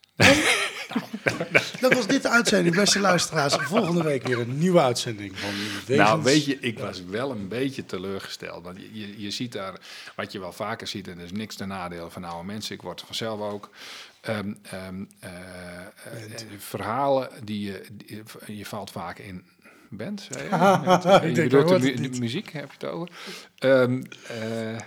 Nou, 0.94 1.64
dat 1.80 1.94
was 1.94 2.08
dit 2.08 2.22
de 2.22 2.30
uitzending, 2.30 2.76
beste 2.76 3.00
luisteraars. 3.00 3.56
Volgende 3.56 4.04
week 4.04 4.28
weer 4.28 4.40
een 4.40 4.58
nieuwe 4.58 4.80
uitzending 4.80 5.40
van 5.40 5.50
Wegens... 5.86 6.08
Nou, 6.08 6.24
weet 6.24 6.46
je, 6.46 6.58
ik 6.60 6.80
was 6.80 7.04
wel 7.06 7.32
een 7.32 7.48
beetje 7.48 7.86
teleurgesteld. 7.86 8.64
Want 8.64 8.78
je, 8.78 9.00
je, 9.00 9.22
je 9.22 9.32
ziet 9.32 9.52
daar, 9.52 9.74
wat 10.16 10.32
je 10.32 10.40
wel 10.40 10.52
vaker 10.52 10.88
ziet, 10.88 11.08
en 11.08 11.18
er 11.18 11.24
is 11.24 11.32
niks 11.32 11.56
ten 11.56 11.68
nadele 11.68 12.10
van 12.10 12.24
oude 12.24 12.46
mensen. 12.46 12.76
Ik 12.76 12.82
word 12.82 13.00
er 13.00 13.06
vanzelf 13.06 13.40
ook. 13.40 13.70
Um, 14.30 14.58
um, 14.88 15.08
uh, 15.24 15.30
uh, 15.30 16.38
verhalen 16.58 17.30
die 17.44 17.66
je, 17.66 17.86
die, 17.92 18.24
je 18.58 18.66
valt 18.66 18.92
vaak 18.92 19.20
in 19.20 19.44
bent, 19.90 20.28
zei 20.32 20.44
je? 20.44 20.50
de, 21.50 21.80
mu 21.80 22.10
de, 22.10 22.20
muziek, 22.20 22.52
heb 22.52 22.72
je 22.72 22.86
het 22.86 22.86
over? 22.86 23.10
Um, 23.60 24.02
uh, 24.32 24.78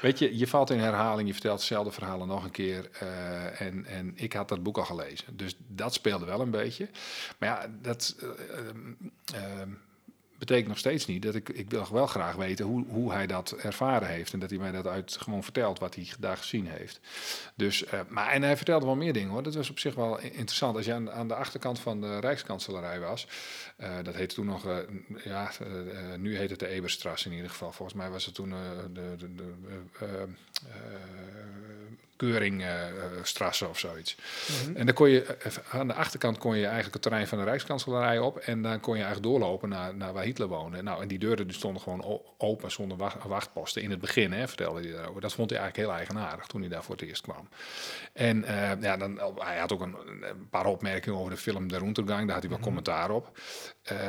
Weet 0.00 0.18
je, 0.18 0.38
je 0.38 0.46
valt 0.46 0.70
in 0.70 0.78
herhaling, 0.78 1.26
je 1.26 1.32
vertelt 1.32 1.58
hetzelfde 1.58 1.92
verhalen 1.92 2.28
nog 2.28 2.44
een 2.44 2.50
keer. 2.50 2.90
Uh, 3.02 3.60
en, 3.60 3.86
en 3.86 4.12
ik 4.14 4.32
had 4.32 4.48
dat 4.48 4.62
boek 4.62 4.78
al 4.78 4.84
gelezen. 4.84 5.36
Dus 5.36 5.56
dat 5.66 5.94
speelde 5.94 6.24
wel 6.24 6.40
een 6.40 6.50
beetje. 6.50 6.88
Maar 7.38 7.48
ja, 7.48 7.70
dat. 7.82 8.16
Uh, 8.22 8.28
uh, 9.34 9.40
betekent 10.40 10.68
nog 10.68 10.78
steeds 10.78 11.06
niet 11.06 11.22
dat 11.22 11.34
ik, 11.34 11.48
ik 11.48 11.70
wil 11.70 11.86
wel 11.92 12.06
graag 12.06 12.36
weten 12.36 12.64
hoe, 12.64 12.84
hoe 12.88 13.12
hij 13.12 13.26
dat 13.26 13.52
ervaren 13.52 14.08
heeft. 14.08 14.32
En 14.32 14.38
dat 14.38 14.50
hij 14.50 14.58
mij 14.58 14.70
dat 14.70 14.86
uit 14.86 15.16
gewoon 15.20 15.42
vertelt 15.42 15.78
wat 15.78 15.94
hij 15.94 16.08
daar 16.18 16.36
gezien 16.36 16.66
heeft. 16.66 17.00
Dus, 17.54 17.84
uh, 17.84 18.00
maar, 18.08 18.28
en 18.28 18.42
hij 18.42 18.56
vertelde 18.56 18.86
wel 18.86 18.96
meer 18.96 19.12
dingen 19.12 19.30
hoor. 19.30 19.42
Dat 19.42 19.54
was 19.54 19.70
op 19.70 19.78
zich 19.78 19.94
wel 19.94 20.18
interessant. 20.18 20.76
Als 20.76 20.84
je 20.84 20.92
aan, 20.92 21.10
aan 21.10 21.28
de 21.28 21.34
achterkant 21.34 21.78
van 21.78 22.00
de 22.00 22.18
Rijkskanselarij 22.18 23.00
was, 23.00 23.26
uh, 23.80 23.96
dat 24.02 24.14
heette 24.14 24.34
toen 24.34 24.46
nog, 24.46 24.66
uh, 24.66 24.76
ja, 25.24 25.50
nu 26.16 26.36
heet 26.36 26.50
het 26.50 26.58
de 26.58 26.68
Eberstrasse 26.68 27.28
in 27.28 27.34
ieder 27.34 27.50
geval. 27.50 27.72
Volgens 27.72 27.98
mij 27.98 28.10
was 28.10 28.24
het 28.24 28.34
toen 28.34 28.50
de, 28.92 29.16
de, 29.16 29.34
de 29.34 29.54
Keuringstrasse 32.20 33.68
of 33.68 33.78
zoiets. 33.78 34.16
Mm 34.16 34.66
-hmm. 34.66 34.76
En 34.76 34.86
dan 34.86 34.94
kon 34.94 35.10
je, 35.10 35.36
aan 35.70 35.86
de 35.86 35.94
achterkant 35.94 36.38
kon 36.38 36.56
je 36.56 36.64
eigenlijk 36.64 36.92
het 36.92 37.02
terrein 37.02 37.26
van 37.26 37.38
de 37.38 37.44
Rijkskanselarij 37.44 38.18
op. 38.18 38.38
En 38.38 38.62
dan 38.62 38.80
kon 38.80 38.96
je 38.96 39.02
eigenlijk 39.02 39.32
doorlopen 39.32 39.68
naar, 39.68 39.94
naar 39.94 40.12
waar 40.12 40.24
Hitler 40.24 40.48
woonde. 40.48 40.82
Nou, 40.82 41.02
en 41.02 41.08
die 41.08 41.18
deuren 41.18 41.46
die 41.46 41.56
stonden 41.56 41.82
gewoon 41.82 42.20
open 42.38 42.70
zonder 42.70 42.96
wachtposten. 43.26 43.82
In 43.82 43.90
het 43.90 44.00
begin, 44.00 44.32
hè, 44.32 44.48
vertelde 44.48 44.80
hij 44.80 44.92
daarover. 44.92 45.20
Dat 45.20 45.32
vond 45.32 45.50
hij 45.50 45.58
eigenlijk 45.58 45.88
heel 45.88 45.98
eigenaardig 45.98 46.46
toen 46.46 46.60
hij 46.60 46.70
daar 46.70 46.84
voor 46.84 46.96
het 46.96 47.04
eerst 47.04 47.22
kwam. 47.22 47.48
En 48.12 48.42
uh, 48.42 48.80
ja, 48.80 48.96
dan, 48.96 49.20
hij 49.36 49.58
had 49.58 49.72
ook 49.72 49.80
een, 49.80 49.96
een, 50.20 50.48
paar 50.50 50.66
opmerkingen 50.66 51.18
over 51.18 51.30
de 51.30 51.36
film 51.36 51.68
De 51.68 51.78
Runtergang. 51.78 52.24
Daar 52.24 52.32
had 52.32 52.42
hij 52.42 52.50
wel 52.50 52.58
mm 52.58 52.64
-hmm. 52.64 52.82
commentaar 52.82 53.10
op. 53.10 53.38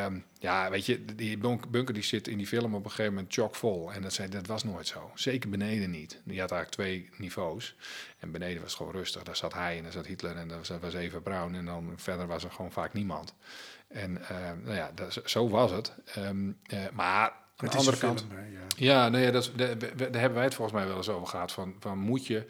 Um, 0.05 0.25
ja, 0.41 0.69
weet 0.69 0.85
je, 0.85 1.05
die 1.05 1.37
bunker 1.69 1.93
die 1.93 2.03
zit 2.03 2.27
in 2.27 2.37
die 2.37 2.47
film 2.47 2.75
op 2.75 2.83
een 2.83 2.89
gegeven 2.89 3.13
moment 3.13 3.33
chockvol. 3.33 3.93
En 3.93 4.01
dat, 4.01 4.13
zei, 4.13 4.29
dat 4.29 4.47
was 4.47 4.63
nooit 4.63 4.87
zo. 4.87 5.11
Zeker 5.13 5.49
beneden 5.49 5.89
niet. 5.89 6.21
Die 6.23 6.39
had 6.39 6.51
eigenlijk 6.51 6.71
twee 6.71 7.09
niveaus. 7.17 7.75
En 8.19 8.31
beneden 8.31 8.61
was 8.61 8.69
het 8.69 8.77
gewoon 8.77 8.91
rustig. 8.91 9.23
Daar 9.23 9.35
zat 9.35 9.53
hij 9.53 9.77
en 9.77 9.83
daar 9.83 9.91
zat 9.91 10.05
Hitler 10.05 10.35
en 10.35 10.47
daar 10.47 10.79
was 10.79 10.93
even 10.93 11.21
Brown. 11.21 11.53
En 11.53 11.65
dan 11.65 11.93
verder 11.95 12.27
was 12.27 12.43
er 12.43 12.51
gewoon 12.51 12.71
vaak 12.71 12.93
niemand. 12.93 13.33
En 13.87 14.17
uh, 14.17 14.27
nou 14.63 14.75
ja, 14.75 14.91
dat, 14.95 15.21
zo 15.25 15.49
was 15.49 15.71
het. 15.71 15.93
Um, 16.17 16.57
uh, 16.73 16.79
maar 16.93 17.33
aan 17.55 17.69
de 17.69 17.77
andere 17.77 17.97
kant... 17.97 18.25
Film, 18.27 18.39
ja, 18.51 18.59
ja, 18.75 19.09
nou 19.09 19.23
ja 19.23 19.31
dat, 19.31 19.51
daar 19.55 19.67
hebben 19.97 20.33
wij 20.33 20.43
het 20.43 20.55
volgens 20.55 20.77
mij 20.77 20.87
wel 20.87 20.97
eens 20.97 21.09
over 21.09 21.27
gehad. 21.27 21.51
Van, 21.51 21.75
van 21.79 21.97
moet 21.97 22.27
je... 22.27 22.45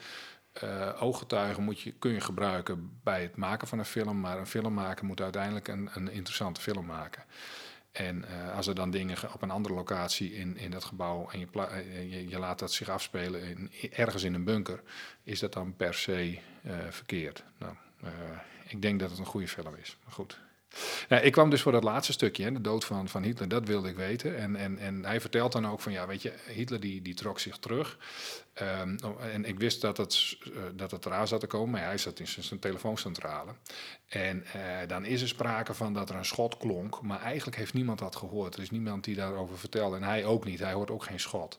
Uh, 0.64 0.90
ooggetuigen 1.00 1.64
moet 1.64 1.82
je, 1.82 1.92
kun 1.92 2.12
je 2.12 2.22
gebruiken 2.22 3.00
bij 3.04 3.22
het 3.22 3.36
maken 3.36 3.68
van 3.68 3.80
een 3.80 3.86
film, 3.86 4.20
maar 4.20 4.38
een 4.38 4.48
film 4.48 4.74
maken 4.74 5.06
moet 5.06 5.22
uiteindelijk 5.22 5.68
een, 5.68 5.90
een 5.94 6.12
interessante 6.12 6.62
film 6.62 6.86
maken. 6.86 7.24
En 7.92 8.26
uh, 8.30 8.56
als 8.56 8.68
er 8.68 8.76
dan 8.76 8.92
dingen 8.92 9.18
op 9.34 9.42
een 9.42 9.52
andere 9.52 9.76
locatie 9.76 10.34
in, 10.34 10.58
in 10.58 10.72
dat 10.72 10.84
gebouw 10.84 11.30
en 11.32 11.40
je, 11.40 11.48
je, 12.10 12.30
je, 12.30 12.40
laat 12.40 12.60
dat 12.60 12.72
zich 12.72 12.90
afspelen 12.90 13.44
in, 13.44 13.72
ergens 13.92 14.24
in 14.24 14.34
een 14.34 14.44
bunker, 14.44 14.82
is 15.24 15.40
dat 15.40 15.54
dan 15.54 15.76
per 15.76 15.94
se 15.94 16.40
uh, 16.66 16.74
verkeerd. 16.90 17.44
Nou, 17.58 17.74
ik 18.68 18.82
denk 18.82 19.00
dat 19.00 19.10
het 19.10 19.20
een 19.20 19.26
goede 19.26 19.48
film 19.48 19.76
is, 19.76 19.98
maar 20.04 20.14
goed. 20.14 20.40
Nou, 21.10 21.24
ik 21.24 21.32
kwam 21.32 21.50
dus 21.50 21.62
voor 21.62 21.72
dat 21.72 21.84
laatste 21.84 22.12
stukje, 22.12 22.44
hè, 22.44 22.52
de 22.52 22.62
dood 22.62 22.86
van, 22.86 23.08
van 23.08 23.24
Hitler, 23.24 23.48
dat 23.48 23.68
wilde 23.68 23.90
ik 23.90 23.96
weten. 23.96 24.38
En, 24.38 24.56
en, 24.56 24.78
en 24.78 25.06
hij 25.06 25.22
vertelt 25.22 25.52
dan 25.52 25.68
ook 25.68 25.80
van, 25.80 25.92
ja, 25.92 26.08
weet 26.08 26.22
je, 26.22 26.34
Hitler 26.48 26.80
die, 26.80 27.02
die 27.02 27.14
trok 27.14 27.40
zich 27.40 27.58
terug. 27.58 27.98
Um, 28.62 28.98
en 29.34 29.46
ik 29.46 29.60
wist 29.60 29.82
dat 29.82 29.98
het, 29.98 30.38
uh, 30.48 30.62
dat 30.74 30.92
het 30.92 31.06
eraan 31.06 31.28
zat 31.28 31.40
te 31.40 31.48
komen, 31.48 31.70
maar 31.70 31.84
hij 31.84 31.98
zat 31.98 32.20
in 32.20 32.28
zijn 32.28 32.60
telefooncentrale. 32.60 33.52
En 34.08 34.46
uh, 34.56 34.88
dan 34.88 35.06
is 35.06 35.22
er 35.22 35.28
sprake 35.28 35.74
van 35.74 35.94
dat 35.94 36.10
er 36.10 36.16
een 36.16 36.26
schot 36.26 36.58
klonk, 36.58 37.02
maar 37.02 37.22
eigenlijk 37.22 37.58
heeft 37.58 37.74
niemand 37.74 38.00
dat 38.00 38.16
gehoord. 38.16 38.56
Er 38.56 38.62
is 38.62 38.72
niemand 38.72 39.04
die 39.04 39.16
daarover 39.16 39.58
vertelde 39.58 39.96
en 39.96 40.04
hij 40.04 40.26
ook 40.26 40.46
niet, 40.46 40.60
hij 40.60 40.74
hoort 40.74 40.92
ook 40.92 41.04
geen 41.04 41.20
schot. 41.20 41.58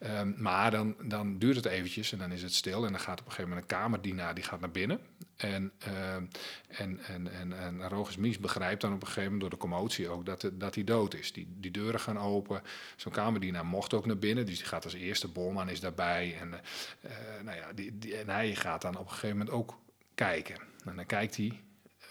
Um, 0.00 0.34
maar 0.38 0.70
dan, 0.70 0.94
dan 1.02 1.38
duurt 1.38 1.56
het 1.56 1.66
eventjes 1.66 2.12
en 2.12 2.18
dan 2.18 2.32
is 2.32 2.42
het 2.42 2.54
stil 2.54 2.84
en 2.84 2.92
dan 2.92 3.00
gaat 3.00 3.20
op 3.20 3.26
een 3.26 3.32
gegeven 3.32 3.50
moment 3.50 3.70
een 3.70 3.78
kamerdienaar 3.78 4.34
die 4.34 4.44
gaat 4.44 4.60
naar 4.60 4.70
binnen. 4.70 5.00
En, 5.36 5.72
uh, 5.88 6.14
en, 6.14 6.28
en, 6.68 7.32
en, 7.32 7.52
en 7.52 8.06
Mies 8.18 8.38
begrijpt 8.38 8.80
dan 8.80 8.92
op 8.92 9.00
een 9.00 9.06
gegeven 9.06 9.32
moment 9.32 9.40
door 9.40 9.50
de 9.50 9.56
commotie 9.56 10.08
ook 10.08 10.26
dat, 10.26 10.50
dat 10.52 10.74
hij 10.74 10.84
dood 10.84 11.14
is. 11.14 11.32
Die, 11.32 11.46
die 11.50 11.70
deuren 11.70 12.00
gaan 12.00 12.18
open. 12.18 12.62
Zo'n 12.96 13.12
kamerdienaar 13.12 13.66
mocht 13.66 13.94
ook 13.94 14.06
naar 14.06 14.18
binnen, 14.18 14.46
dus 14.46 14.56
die 14.56 14.66
gaat 14.66 14.84
als 14.84 14.94
eerste. 14.94 15.28
Bolman 15.28 15.68
is 15.68 15.80
daarbij. 15.80 16.37
En, 16.40 16.52
uh, 16.52 17.10
nou 17.42 17.56
ja, 17.56 17.72
die, 17.72 17.98
die, 17.98 18.16
en 18.16 18.28
hij 18.28 18.54
gaat 18.54 18.82
dan 18.82 18.96
op 18.96 19.04
een 19.04 19.12
gegeven 19.12 19.36
moment 19.36 19.50
ook 19.56 19.78
kijken. 20.14 20.56
En 20.84 20.96
dan 20.96 21.06
kijkt 21.06 21.36
hij 21.36 21.60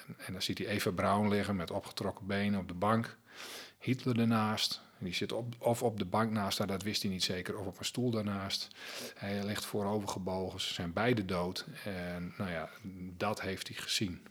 en, 0.07 0.15
en 0.17 0.33
dan 0.33 0.41
ziet 0.41 0.57
hij 0.57 0.67
Eva 0.67 0.91
Braun 0.91 1.29
liggen 1.29 1.55
met 1.55 1.71
opgetrokken 1.71 2.25
benen 2.27 2.59
op 2.59 2.67
de 2.67 2.73
bank. 2.73 3.17
Hitler 3.79 4.19
ernaast. 4.19 4.81
Die 4.99 5.13
zit 5.13 5.31
op, 5.31 5.55
of 5.57 5.83
op 5.83 5.99
de 5.99 6.05
bank 6.05 6.31
naast 6.31 6.57
haar, 6.57 6.67
dat 6.67 6.83
wist 6.83 7.01
hij 7.01 7.11
niet 7.11 7.23
zeker, 7.23 7.57
of 7.57 7.65
op 7.65 7.79
een 7.79 7.85
stoel 7.85 8.11
daarnaast. 8.11 8.67
Hij 9.17 9.43
ligt 9.43 9.65
voorovergebogen, 9.65 10.61
ze 10.61 10.73
zijn 10.73 10.93
beide 10.93 11.25
dood. 11.25 11.65
En 11.83 12.33
nou 12.37 12.51
ja, 12.51 12.69
dat 13.17 13.41
heeft 13.41 13.67
hij 13.67 13.77
gezien. 13.77 14.27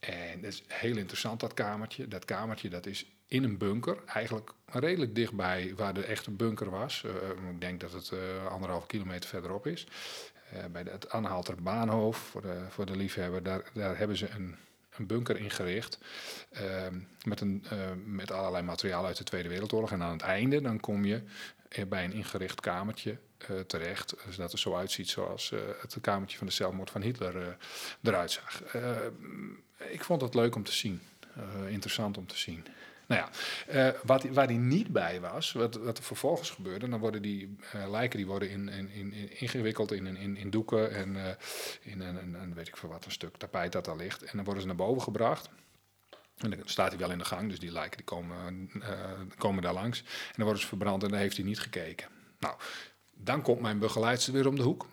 En 0.00 0.40
dat 0.40 0.52
is 0.52 0.62
heel 0.66 0.96
interessant, 0.96 1.40
dat 1.40 1.54
kamertje. 1.54 2.08
Dat 2.08 2.24
kamertje 2.24 2.68
dat 2.68 2.86
is 2.86 3.06
in 3.30 3.44
een 3.44 3.58
bunker, 3.58 3.98
eigenlijk 4.06 4.52
redelijk 4.66 5.14
dichtbij 5.14 5.72
waar 5.76 5.94
de 5.94 6.04
echte 6.04 6.30
bunker 6.30 6.70
was. 6.70 7.02
Uh, 7.06 7.12
ik 7.50 7.60
denk 7.60 7.80
dat 7.80 7.92
het 7.92 8.10
uh, 8.14 8.46
anderhalve 8.46 8.86
kilometer 8.86 9.28
verderop 9.28 9.66
is. 9.66 9.86
Uh, 10.54 10.64
bij 10.72 10.82
het 10.82 11.10
Anhalter 11.10 11.62
Baanhof, 11.62 12.16
voor 12.16 12.42
de, 12.42 12.64
voor 12.68 12.86
de 12.86 12.96
liefhebber, 12.96 13.42
daar, 13.42 13.62
daar 13.72 13.98
hebben 13.98 14.16
ze 14.16 14.28
een 14.28 14.56
een 15.00 15.06
bunker 15.06 15.36
ingericht 15.36 15.98
uh, 16.52 16.60
met, 17.24 17.40
een, 17.40 17.64
uh, 17.72 17.78
met 18.04 18.32
allerlei 18.32 18.64
materiaal 18.64 19.06
uit 19.06 19.16
de 19.16 19.24
Tweede 19.24 19.48
Wereldoorlog. 19.48 19.92
En 19.92 20.02
aan 20.02 20.12
het 20.12 20.22
einde 20.22 20.60
dan 20.60 20.80
kom 20.80 21.04
je 21.04 21.22
bij 21.88 22.04
een 22.04 22.12
ingericht 22.12 22.60
kamertje 22.60 23.16
uh, 23.50 23.60
terecht, 23.60 24.14
zodat 24.18 24.36
het 24.36 24.52
er 24.52 24.58
zo 24.58 24.74
uitziet 24.74 25.08
zoals 25.08 25.52
het 25.80 25.96
kamertje 26.00 26.38
van 26.38 26.46
de 26.46 26.52
zelfmoord 26.52 26.90
van 26.90 27.02
Hitler 27.02 27.56
eruit 28.02 28.30
zag. 28.30 28.62
ik 29.90 30.04
vond 30.04 30.20
het 30.20 30.34
leuk 30.34 30.54
om 30.54 30.64
te 30.64 30.72
zien, 30.72 31.00
interessant 31.68 32.16
om 32.16 32.26
te 32.26 32.38
zien. 32.38 32.66
Nou 33.10 33.22
ja, 33.22 33.88
uh, 33.88 34.00
wat, 34.04 34.24
waar 34.24 34.46
hij 34.46 34.56
niet 34.56 34.88
bij 34.88 35.20
was, 35.20 35.52
wat, 35.52 35.74
wat 35.74 35.98
er 35.98 36.04
vervolgens 36.04 36.50
gebeurde, 36.50 36.88
dan 36.88 37.00
worden 37.00 37.22
die 37.22 37.56
uh, 37.74 37.90
lijken 37.90 38.16
die 38.16 38.26
worden 38.26 38.50
in, 38.50 38.68
in, 38.68 38.90
in, 38.90 39.40
ingewikkeld 39.40 39.92
in, 39.92 40.16
in, 40.16 40.36
in 40.36 40.50
doeken 40.50 40.94
en 40.94 41.14
uh, 41.14 41.28
in 41.80 42.00
een, 42.00 42.16
een, 42.16 42.34
een, 42.34 42.54
weet 42.54 42.68
ik 42.68 42.76
veel 42.76 42.88
wat, 42.88 43.04
een 43.04 43.10
stuk 43.10 43.36
tapijt 43.36 43.72
dat 43.72 43.84
daar 43.84 43.96
ligt. 43.96 44.22
En 44.22 44.30
dan 44.34 44.44
worden 44.44 44.62
ze 44.62 44.68
naar 44.68 44.76
boven 44.76 45.02
gebracht. 45.02 45.48
En 46.36 46.50
dan 46.50 46.58
staat 46.64 46.88
hij 46.88 46.98
wel 46.98 47.10
in 47.10 47.18
de 47.18 47.24
gang, 47.24 47.48
dus 47.48 47.58
die 47.58 47.72
lijken 47.72 47.96
die 47.96 48.06
komen, 48.06 48.70
komen 49.38 49.62
daar 49.62 49.74
langs. 49.74 49.98
En 50.00 50.34
dan 50.34 50.44
worden 50.44 50.62
ze 50.62 50.68
verbrand 50.68 51.02
en 51.02 51.08
dan 51.08 51.18
heeft 51.18 51.36
hij 51.36 51.44
niet 51.44 51.60
gekeken. 51.60 52.08
Nou, 52.38 52.56
dan 53.14 53.42
komt 53.42 53.60
mijn 53.60 53.78
begeleidster 53.78 54.32
weer 54.32 54.48
om 54.48 54.56
de 54.56 54.62
hoek. 54.62 54.86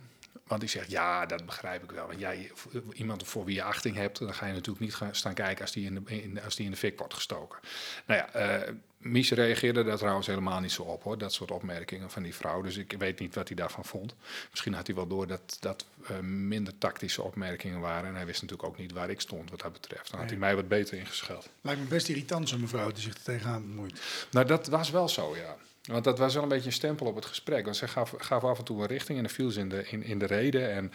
Want 0.48 0.62
die 0.62 0.70
zegt, 0.70 0.92
ja, 0.92 1.26
dat 1.26 1.46
begrijp 1.46 1.84
ik 1.84 1.92
wel. 1.92 2.08
Want 2.08 2.20
jij, 2.20 2.52
iemand 2.94 3.28
voor 3.28 3.46
wie 3.46 3.56
je 3.56 3.64
achting 3.64 3.96
hebt, 3.96 4.20
dan 4.20 4.34
ga 4.34 4.46
je 4.46 4.54
natuurlijk 4.54 4.80
niet 4.80 4.96
gaan 4.96 5.16
staan 5.16 5.34
kijken 5.34 5.62
als 5.62 5.72
die 5.72 5.86
in 5.86 5.94
de, 5.94 6.22
in, 6.22 6.44
als 6.44 6.56
die 6.56 6.66
in 6.66 6.72
de 6.72 6.78
fik 6.78 6.98
wordt 6.98 7.14
gestoken. 7.14 7.60
Nou 8.06 8.22
ja, 8.22 8.58
uh, 8.68 8.74
Mies 8.98 9.32
reageerde 9.32 9.84
daar 9.84 9.98
trouwens 9.98 10.28
helemaal 10.28 10.60
niet 10.60 10.72
zo 10.72 10.82
op, 10.82 11.04
hoor. 11.04 11.18
Dat 11.18 11.34
soort 11.34 11.52
opmerkingen 11.52 12.10
van 12.10 12.24
die 12.24 12.36
vrouw. 12.36 12.62
Dus 12.62 12.78
ik 12.78 12.96
weet 12.98 13.20
niet 13.20 13.36
wat 13.36 13.48
hij 13.48 13.58
daarvan 13.58 13.86
vond. 13.86 14.16
Misschien 14.50 14.74
had 14.74 14.88
hij 14.88 14.96
wel 14.96 15.08
door 15.08 15.28
dat 15.28 15.58
dat 15.60 15.86
uh, 16.12 16.20
minder 16.20 16.78
tactische 16.78 17.22
opmerkingen 17.22 17.80
waren. 17.80 18.10
En 18.10 18.16
hij 18.16 18.26
wist 18.26 18.42
natuurlijk 18.42 18.70
ook 18.70 18.78
niet 18.78 18.92
waar 18.92 19.10
ik 19.10 19.22
stond 19.22 19.50
wat 19.50 19.62
dat 19.62 19.74
betreft. 19.74 20.12
Dan 20.12 20.20
had 20.20 20.30
hij 20.30 20.40
mij 20.40 20.56
wat 20.56 20.68
beter 20.68 20.98
ingescheld. 20.98 21.50
Lijkt 21.62 21.82
me 21.82 21.88
best 21.88 22.10
irritant 22.10 22.50
zo'n 22.50 22.62
mevrouw 22.62 22.92
die 22.92 23.04
zich 23.04 23.14
er 23.14 23.24
tegenaan 23.24 23.68
bemoeit. 23.68 24.02
Nou, 24.32 24.46
dat 24.46 24.68
was 24.68 24.90
wel 24.90 25.10
zo, 25.10 25.36
ja. 25.36 25.58
Want 25.88 26.04
dat 26.04 26.20
was 26.20 26.34
wel 26.34 26.44
een 26.44 26.50
beetje 26.50 26.66
een 26.66 26.72
stempel 26.72 27.06
op 27.06 27.16
het 27.16 27.26
gesprek. 27.26 27.64
Want 27.64 27.76
zij 27.76 27.88
gaf, 27.88 28.14
gaf 28.18 28.44
af 28.44 28.58
en 28.58 28.64
toe 28.64 28.82
een 28.82 28.88
richting 28.88 29.18
en 29.18 29.24
dan 29.24 29.34
viel 29.34 29.52
ze 29.52 29.60
in 29.60 29.70
de, 29.70 29.88
in, 29.90 30.04
in 30.04 30.20
de 30.20 30.26
reden. 30.26 30.72
En 30.72 30.92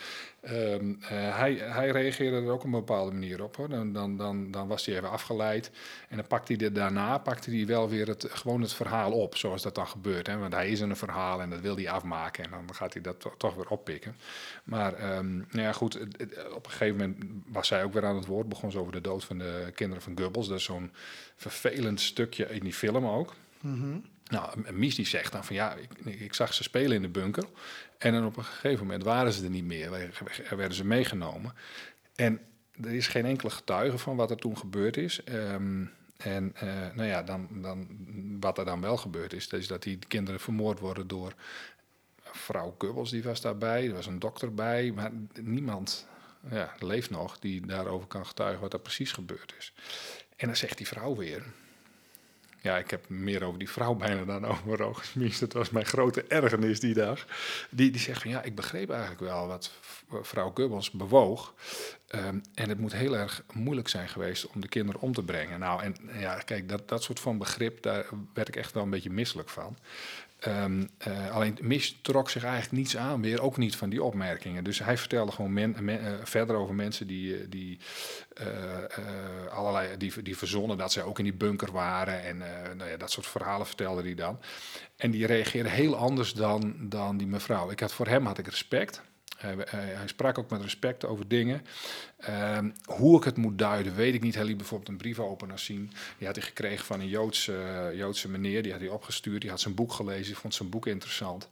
um, 0.51 0.99
uh, 1.03 1.09
hij, 1.11 1.55
hij 1.55 1.91
reageerde 1.91 2.37
er 2.37 2.51
ook 2.51 2.59
op 2.59 2.65
een 2.65 2.71
bepaalde 2.71 3.13
manier 3.13 3.43
op. 3.43 3.57
Hoor. 3.57 3.69
Dan, 3.69 3.93
dan, 3.93 4.17
dan, 4.17 4.51
dan 4.51 4.69
was 4.69 4.87
hij 4.87 4.97
even 4.97 5.11
afgeleid. 5.11 5.71
En 6.09 6.17
dan 6.17 6.27
pakte 6.27 6.55
hij 6.55 6.73
daarna 6.73 7.19
pakte 7.19 7.51
hij 7.51 7.67
wel 7.67 7.89
weer 7.89 8.09
het, 8.09 8.27
gewoon 8.31 8.61
het 8.61 8.73
verhaal 8.73 9.13
op, 9.13 9.37
zoals 9.37 9.63
dat 9.63 9.75
dan 9.75 9.87
gebeurt. 9.87 10.27
Hè. 10.27 10.39
Want 10.39 10.53
hij 10.53 10.71
is 10.71 10.81
in 10.81 10.91
een 10.91 10.97
verhaal 10.97 11.41
en 11.41 11.51
dat 11.51 11.61
wil 11.61 11.77
hij 11.77 11.91
afmaken. 11.91 12.45
En 12.45 12.51
dan 12.51 12.75
gaat 12.75 12.93
hij 12.93 13.03
dat 13.03 13.21
to, 13.21 13.35
toch 13.37 13.55
weer 13.55 13.69
oppikken. 13.69 14.17
Maar 14.65 15.17
um, 15.17 15.47
nou 15.51 15.67
ja, 15.67 15.73
goed, 15.73 16.01
op 16.55 16.65
een 16.65 16.71
gegeven 16.71 16.97
moment 16.97 17.25
was 17.47 17.67
zij 17.67 17.85
ook 17.85 17.93
weer 17.93 18.07
aan 18.07 18.17
het 18.17 18.27
woord. 18.27 18.49
Begon 18.49 18.71
ze 18.71 18.79
over 18.79 18.93
de 18.93 19.01
dood 19.01 19.25
van 19.25 19.39
de 19.39 19.71
kinderen 19.75 20.03
van 20.03 20.19
Goebbels. 20.19 20.49
Dat 20.49 20.59
is 20.59 20.65
zo'n 20.65 20.93
vervelend 21.37 22.01
stukje 22.01 22.45
in 22.45 22.61
die 22.61 22.75
film 22.75 23.07
ook. 23.07 23.35
Mm. 23.61 24.05
Nou, 24.27 24.73
Mies 24.73 24.95
die 24.95 25.07
zegt 25.07 25.33
dan 25.33 25.45
van 25.45 25.57
ja, 25.57 25.75
ik, 25.75 26.05
ik, 26.05 26.35
zag 26.35 26.55
ze 26.55 26.63
spelen 26.63 26.97
in 26.97 27.03
de 27.03 27.09
bunker. 27.09 27.45
En 27.99 28.13
dan 28.13 28.27
op 28.27 28.37
een 28.37 28.45
gegeven 28.45 28.87
moment 28.87 29.05
waren 29.05 29.33
ze 29.33 29.45
er 29.45 29.51
niet 29.51 29.65
meer. 29.65 29.93
Er 30.49 30.57
werden 30.57 30.77
ze 30.77 30.85
meegenomen. 30.85 31.55
En 32.15 32.41
er 32.81 32.95
is 32.95 33.09
geen 33.09 33.27
enkele 33.27 33.51
getuige 33.51 33.99
van 33.99 34.17
wat 34.17 34.31
er 34.31 34.37
toen 34.37 34.59
gebeurd 34.59 34.97
is. 34.97 35.21
Um, 35.29 35.91
en 36.17 36.55
uh, 36.65 36.87
nou 36.95 37.09
ja, 37.09 37.23
dan, 37.23 37.49
dan, 37.51 37.89
wat 38.41 38.59
er 38.59 38.65
dan 38.65 38.81
wel 38.81 38.97
gebeurd 38.97 39.33
is, 39.33 39.47
is 39.47 39.67
dat 39.67 39.83
die 39.83 39.99
kinderen 40.09 40.41
vermoord 40.41 40.79
worden 40.79 41.07
door 41.07 41.35
vrouw 42.23 42.75
Gubbels, 42.79 43.11
die 43.11 43.23
was 43.23 43.41
daarbij. 43.41 43.87
Er 43.87 43.95
was 43.95 44.07
een 44.07 44.19
dokter 44.19 44.55
bij, 44.55 44.93
maar 44.95 45.11
niemand 45.41 46.07
ja, 46.51 46.75
leeft 46.79 47.11
nog 47.11 47.39
die 47.39 47.67
daarover 47.67 48.07
kan 48.07 48.27
getuigen 48.27 48.61
wat 48.61 48.73
er 48.73 48.79
precies 48.79 49.13
gebeurd 49.13 49.55
is. 49.59 49.73
En 50.37 50.47
dan 50.47 50.57
zegt 50.57 50.77
die 50.77 50.87
vrouw 50.87 51.17
weer, 51.17 51.43
ja, 52.63 52.79
ik 52.79 52.91
heb 52.91 53.09
meer 53.09 53.45
over 53.45 53.59
die 53.59 53.71
vrouw 53.71 53.95
bijna 53.95 54.25
dan 54.25 54.47
over 54.47 54.77
Rogersmies. 54.77 55.39
Dat 55.39 55.53
was 55.53 55.71
mijn 55.71 55.87
grote 55.87 56.23
ergernis 56.23 56.81
die 56.81 56.95
dag. 56.95 57.27
Die, 57.71 57.91
die 57.91 58.01
zegt 58.01 58.23
van 58.23 58.31
ja, 58.31 58.43
ik 58.43 58.55
begreep 58.55 58.91
eigenlijk 58.91 59.21
wel 59.21 59.47
wat 59.47 59.71
vrouw 60.23 60.51
Gubbels 60.55 60.91
bewoog. 60.91 61.55
Um, 62.15 62.43
en 62.55 62.69
het 62.69 62.79
moet 62.79 62.93
heel 62.93 63.17
erg 63.17 63.43
moeilijk 63.53 63.89
zijn 63.89 64.09
geweest 64.09 64.47
om 64.47 64.61
de 64.61 64.69
kinderen 64.69 65.01
om 65.01 65.13
te 65.13 65.23
brengen. 65.23 65.59
Nou, 65.59 65.83
en 65.83 65.97
ja, 66.19 66.35
kijk, 66.39 66.69
dat, 66.69 66.89
dat 66.89 67.03
soort 67.03 67.21
van 67.21 67.39
begrip, 67.39 67.83
daar 67.83 68.07
werd 68.35 68.49
ik 68.49 68.57
echt 68.57 68.73
wel 68.73 68.83
een 68.83 68.91
beetje 68.91 69.11
misselijk 69.11 69.49
van. 69.49 69.77
Um, 70.47 70.89
uh, 71.09 71.31
alleen 71.31 71.59
Mis 71.61 71.99
trok 72.01 72.31
zich 72.31 72.45
eigenlijk 72.45 72.73
niets 72.73 72.97
aan, 72.97 73.23
weer 73.23 73.43
ook 73.43 73.57
niet 73.57 73.77
van 73.77 73.89
die 73.89 74.03
opmerkingen. 74.03 74.65
Dus 74.65 74.79
hij 74.79 74.99
vertelde 74.99 75.33
gewoon 75.33 75.59
uh, 75.59 76.13
verder 76.23 76.57
over 76.57 76.75
mensen 76.75 77.07
die, 77.07 77.49
die 77.49 77.79
uh, 78.41 78.47
allerlei 79.51 79.97
die, 79.97 80.23
die 80.23 80.37
verzonnen 80.37 80.79
dat 80.79 80.93
zij 80.93 81.03
ook 81.03 81.19
in 81.19 81.25
die 81.25 81.35
bunker 81.35 81.73
waren. 81.73 82.23
En 82.23 82.37
nou 82.77 82.91
ja, 82.91 82.97
dat 82.97 83.11
soort 83.11 83.27
verhalen 83.27 83.67
vertelde 83.67 84.03
hij 84.03 84.15
dan. 84.15 84.41
En 84.97 85.11
die 85.11 85.27
reageerde 85.27 85.69
heel 85.69 85.97
anders 85.97 86.33
dan, 86.33 86.77
dan 86.79 87.17
die 87.17 87.27
mevrouw. 87.27 87.71
Ik 87.71 87.81
had, 87.81 87.93
voor 87.93 88.07
hem 88.07 88.27
had 88.27 88.39
ik 88.39 88.47
respect. 88.47 89.03
Hij, 89.43 89.55
hij, 89.69 89.95
hij, 89.95 90.09
sprak 90.09 90.39
ook 90.39 90.51
met 90.51 90.63
respect 90.63 91.05
over 91.05 91.29
dingen. 91.29 91.67
Uh, 92.29 92.59
hoe 92.85 93.17
ik 93.17 93.25
het 93.25 93.37
moet 93.37 93.59
duiden, 93.59 93.95
weet 93.95 94.15
ik 94.15 94.23
niet. 94.23 94.35
Hij 94.35 94.45
liet 94.45 94.57
bijvoorbeeld 94.57 94.89
een 94.91 94.97
briefopener 94.97 95.59
zien. 95.59 95.93
Die 96.19 96.27
had 96.27 96.37
hij 96.37 96.45
gekregen 96.45 96.85
van 96.85 97.01
een 97.01 97.09
Joodse, 97.09 97.93
Joodse 97.95 98.29
meneer. 98.29 98.63
Die 98.63 98.73
had 98.73 98.81
hij 98.81 98.91
opgestuurd. 98.91 99.41
Die 99.41 99.51
had 99.51 99.61
zijn 99.61 99.75
boek 99.75 99.93
gelezen. 99.93 100.37
vond 100.37 100.55
zijn 100.55 100.69
boek 100.69 100.87
interessant. 100.87 101.49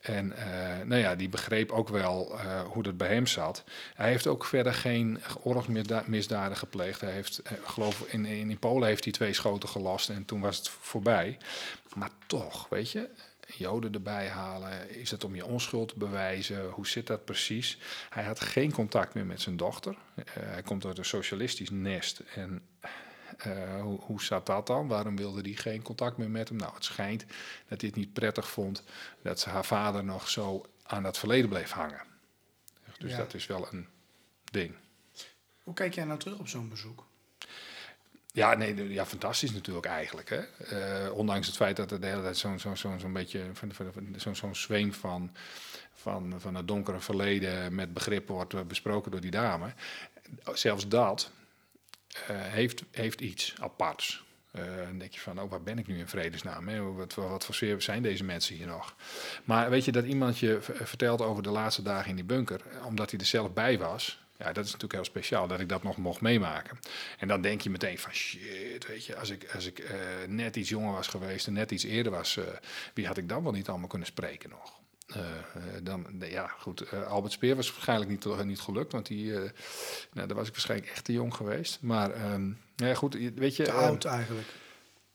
En 0.00 0.32
uh, 0.32 0.84
nou 0.84 1.00
ja, 1.00 1.14
die 1.14 1.28
begreep 1.28 1.70
ook 1.70 1.88
wel 1.88 2.38
hoe 2.72 2.82
dat 2.82 2.96
bij 2.96 3.14
hem 3.14 3.26
zat. 3.26 3.64
Hij 3.94 4.08
heeft 4.08 4.26
ook 4.26 4.44
verder 4.44 4.74
geen 4.74 5.18
oorlogsmisdaden 5.42 6.56
gepleegd. 6.56 7.00
Hij 7.00 7.12
heeft, 7.12 7.42
geloof 7.64 8.00
in, 8.00 8.26
in, 8.26 8.58
Polen 8.58 8.88
heeft 8.88 9.04
hij 9.04 9.12
twee 9.12 9.32
schoten 9.32 9.68
gelast 9.68 10.08
en 10.08 10.24
toen 10.24 10.40
was 10.40 10.56
het 10.56 10.68
voorbij. 10.68 11.38
Maar 11.94 12.10
toch, 12.26 12.68
weet 12.68 12.90
je, 12.90 13.08
Joden 13.56 13.92
erbij 13.94 14.28
halen? 14.28 14.90
Is 14.90 15.10
het 15.10 15.24
om 15.24 15.34
je 15.34 15.44
onschuld 15.44 15.88
te 15.88 15.98
bewijzen? 15.98 16.68
Hoe 16.68 16.86
zit 16.86 17.06
dat 17.06 17.24
precies? 17.24 17.78
Hij 18.10 18.24
had 18.24 18.40
geen 18.40 18.72
contact 18.72 19.14
meer 19.14 19.26
met 19.26 19.40
zijn 19.40 19.56
dochter. 19.56 19.96
Uh, 20.16 20.24
hij 20.34 20.62
komt 20.62 20.84
uit 20.84 20.98
een 20.98 21.04
socialistisch 21.04 21.70
nest. 21.70 22.22
En 22.34 22.62
uh, 23.46 23.80
hoe, 23.80 24.00
hoe 24.00 24.22
zat 24.22 24.46
dat 24.46 24.66
dan? 24.66 24.88
Waarom 24.88 25.16
wilde 25.16 25.40
hij 25.40 25.52
geen 25.52 25.82
contact 25.82 26.16
meer 26.16 26.30
met 26.30 26.48
hem? 26.48 26.58
Nou, 26.58 26.74
het 26.74 26.84
schijnt 26.84 27.24
dat 27.68 27.80
hij 27.80 27.90
het 27.90 27.98
niet 27.98 28.12
prettig 28.12 28.48
vond 28.50 28.84
dat 29.22 29.40
ze 29.40 29.48
haar 29.48 29.64
vader 29.64 30.04
nog 30.04 30.28
zo 30.28 30.64
aan 30.82 31.02
dat 31.02 31.18
verleden 31.18 31.48
bleef 31.48 31.70
hangen. 31.70 32.02
Dus 32.98 33.10
ja. 33.10 33.16
dat 33.16 33.34
is 33.34 33.46
wel 33.46 33.72
een 33.72 33.86
ding. 34.44 34.74
Hoe 35.62 35.74
kijk 35.74 35.94
jij 35.94 36.04
nou 36.04 36.18
terug 36.18 36.38
op 36.38 36.48
zo'n 36.48 36.68
bezoek? 36.68 37.09
Ja, 38.32 38.54
nee, 38.54 38.92
ja, 38.92 39.06
fantastisch 39.06 39.52
natuurlijk 39.52 39.86
eigenlijk. 39.86 40.28
Hè? 40.28 40.40
Uh, 41.06 41.12
ondanks 41.12 41.46
het 41.46 41.56
feit 41.56 41.76
dat 41.76 41.90
er 41.90 42.00
de 42.00 42.06
hele 42.06 42.22
tijd 42.22 42.36
zo'n 42.36 42.58
zo, 42.58 42.74
zo, 42.74 42.98
zo 42.98 43.08
beetje 43.08 43.44
zo'n 44.16 44.36
zo 44.36 44.52
zweem 44.52 44.92
van, 44.92 45.30
van, 45.94 46.34
van 46.38 46.54
het 46.54 46.68
donkere 46.68 47.00
verleden 47.00 47.74
met 47.74 47.94
begrip 47.94 48.28
wordt 48.28 48.66
besproken 48.68 49.10
door 49.10 49.20
die 49.20 49.30
dame. 49.30 49.72
Zelfs 50.52 50.88
dat 50.88 51.30
uh, 52.12 52.18
heeft, 52.28 52.82
heeft 52.90 53.20
iets 53.20 53.54
aparts. 53.60 54.24
Uh, 54.54 54.64
dan 54.76 54.98
denk 54.98 55.12
je 55.12 55.20
van, 55.20 55.40
oh, 55.40 55.50
waar 55.50 55.62
ben 55.62 55.78
ik 55.78 55.86
nu 55.86 55.98
in 55.98 56.08
vredesnaam? 56.08 56.68
Hè? 56.68 56.82
Wat, 56.82 57.14
wat 57.14 57.44
voor 57.44 57.54
sfeer 57.54 57.82
zijn 57.82 58.02
deze 58.02 58.24
mensen 58.24 58.54
hier 58.54 58.66
nog? 58.66 58.94
Maar 59.44 59.70
weet 59.70 59.84
je, 59.84 59.92
dat 59.92 60.04
iemand 60.04 60.38
je 60.38 60.58
vertelt 60.60 61.20
over 61.20 61.42
de 61.42 61.50
laatste 61.50 61.82
dagen 61.82 62.10
in 62.10 62.16
die 62.16 62.24
bunker, 62.24 62.60
omdat 62.84 63.10
hij 63.10 63.20
er 63.20 63.26
zelf 63.26 63.52
bij 63.52 63.78
was, 63.78 64.20
ja, 64.40 64.52
dat 64.52 64.64
is 64.64 64.72
natuurlijk 64.72 64.92
heel 64.92 65.04
speciaal 65.04 65.46
dat 65.46 65.60
ik 65.60 65.68
dat 65.68 65.82
nog 65.82 65.96
mocht 65.96 66.20
meemaken. 66.20 66.78
En 67.18 67.28
dan 67.28 67.40
denk 67.40 67.60
je 67.60 67.70
meteen 67.70 67.98
van 67.98 68.12
shit, 68.12 68.86
weet 68.86 69.06
je, 69.06 69.16
als 69.16 69.30
ik, 69.30 69.54
als 69.54 69.66
ik 69.66 69.78
uh, 69.78 69.90
net 70.26 70.56
iets 70.56 70.68
jonger 70.68 70.92
was 70.92 71.06
geweest 71.06 71.46
en 71.46 71.52
net 71.52 71.70
iets 71.70 71.84
eerder 71.84 72.12
was, 72.12 72.36
uh, 72.36 72.44
wie 72.94 73.06
had 73.06 73.16
ik 73.16 73.28
dan 73.28 73.42
wel 73.42 73.52
niet 73.52 73.68
allemaal 73.68 73.88
kunnen 73.88 74.08
spreken 74.08 74.50
nog? 74.50 74.78
dan, 75.82 76.06
ja, 76.18 76.46
goed. 76.46 76.92
Albert 76.92 77.32
Speer 77.32 77.56
was 77.56 77.72
waarschijnlijk 77.72 78.10
niet, 78.10 78.44
niet 78.44 78.60
gelukt, 78.60 78.92
want 78.92 79.06
die, 79.06 79.32
nou, 79.32 79.48
daar 80.12 80.34
was 80.34 80.46
ik 80.46 80.52
waarschijnlijk 80.52 80.90
echt 80.90 81.04
te 81.04 81.12
jong 81.12 81.34
geweest. 81.34 81.78
Maar, 81.80 82.32
um, 82.32 82.58
ja, 82.76 82.94
goed, 82.94 83.14
weet 83.34 83.56
je. 83.56 83.62
Te 83.62 83.72
oud 83.72 84.04
eigenlijk. 84.04 84.48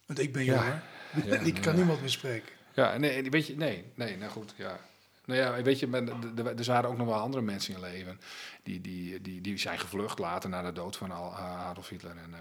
Want 0.05 0.19
ik 0.19 0.33
ben 0.33 0.43
ja, 0.43 0.83
jong, 1.25 1.41
ik 1.55 1.61
kan 1.61 1.75
niemand 1.75 1.99
meer 1.99 2.09
spreken. 2.09 2.51
Ja, 2.73 2.97
nee, 2.97 3.29
weet 3.29 3.47
je, 3.47 3.57
nee, 3.57 3.83
nee, 3.93 4.17
nou 4.17 4.31
goed, 4.31 4.53
ja. 4.57 4.79
Nou 5.25 5.39
ja, 5.39 5.61
weet 5.61 5.79
je, 5.79 5.87
er 6.57 6.65
waren 6.65 6.89
ook 6.89 6.97
nog 6.97 7.07
wel 7.07 7.15
andere 7.15 7.43
mensen 7.43 7.73
in 7.73 7.79
leven. 7.79 8.19
Die, 8.65 8.81
die, 8.81 9.21
die, 9.21 9.41
die 9.41 9.57
zijn 9.57 9.79
gevlucht 9.79 10.19
later 10.19 10.49
na 10.49 10.61
de 10.61 10.71
dood 10.71 10.97
van 10.97 11.11
Adolf 11.11 11.89
Hitler. 11.89 12.17
En, 12.17 12.29
uh, 12.31 12.37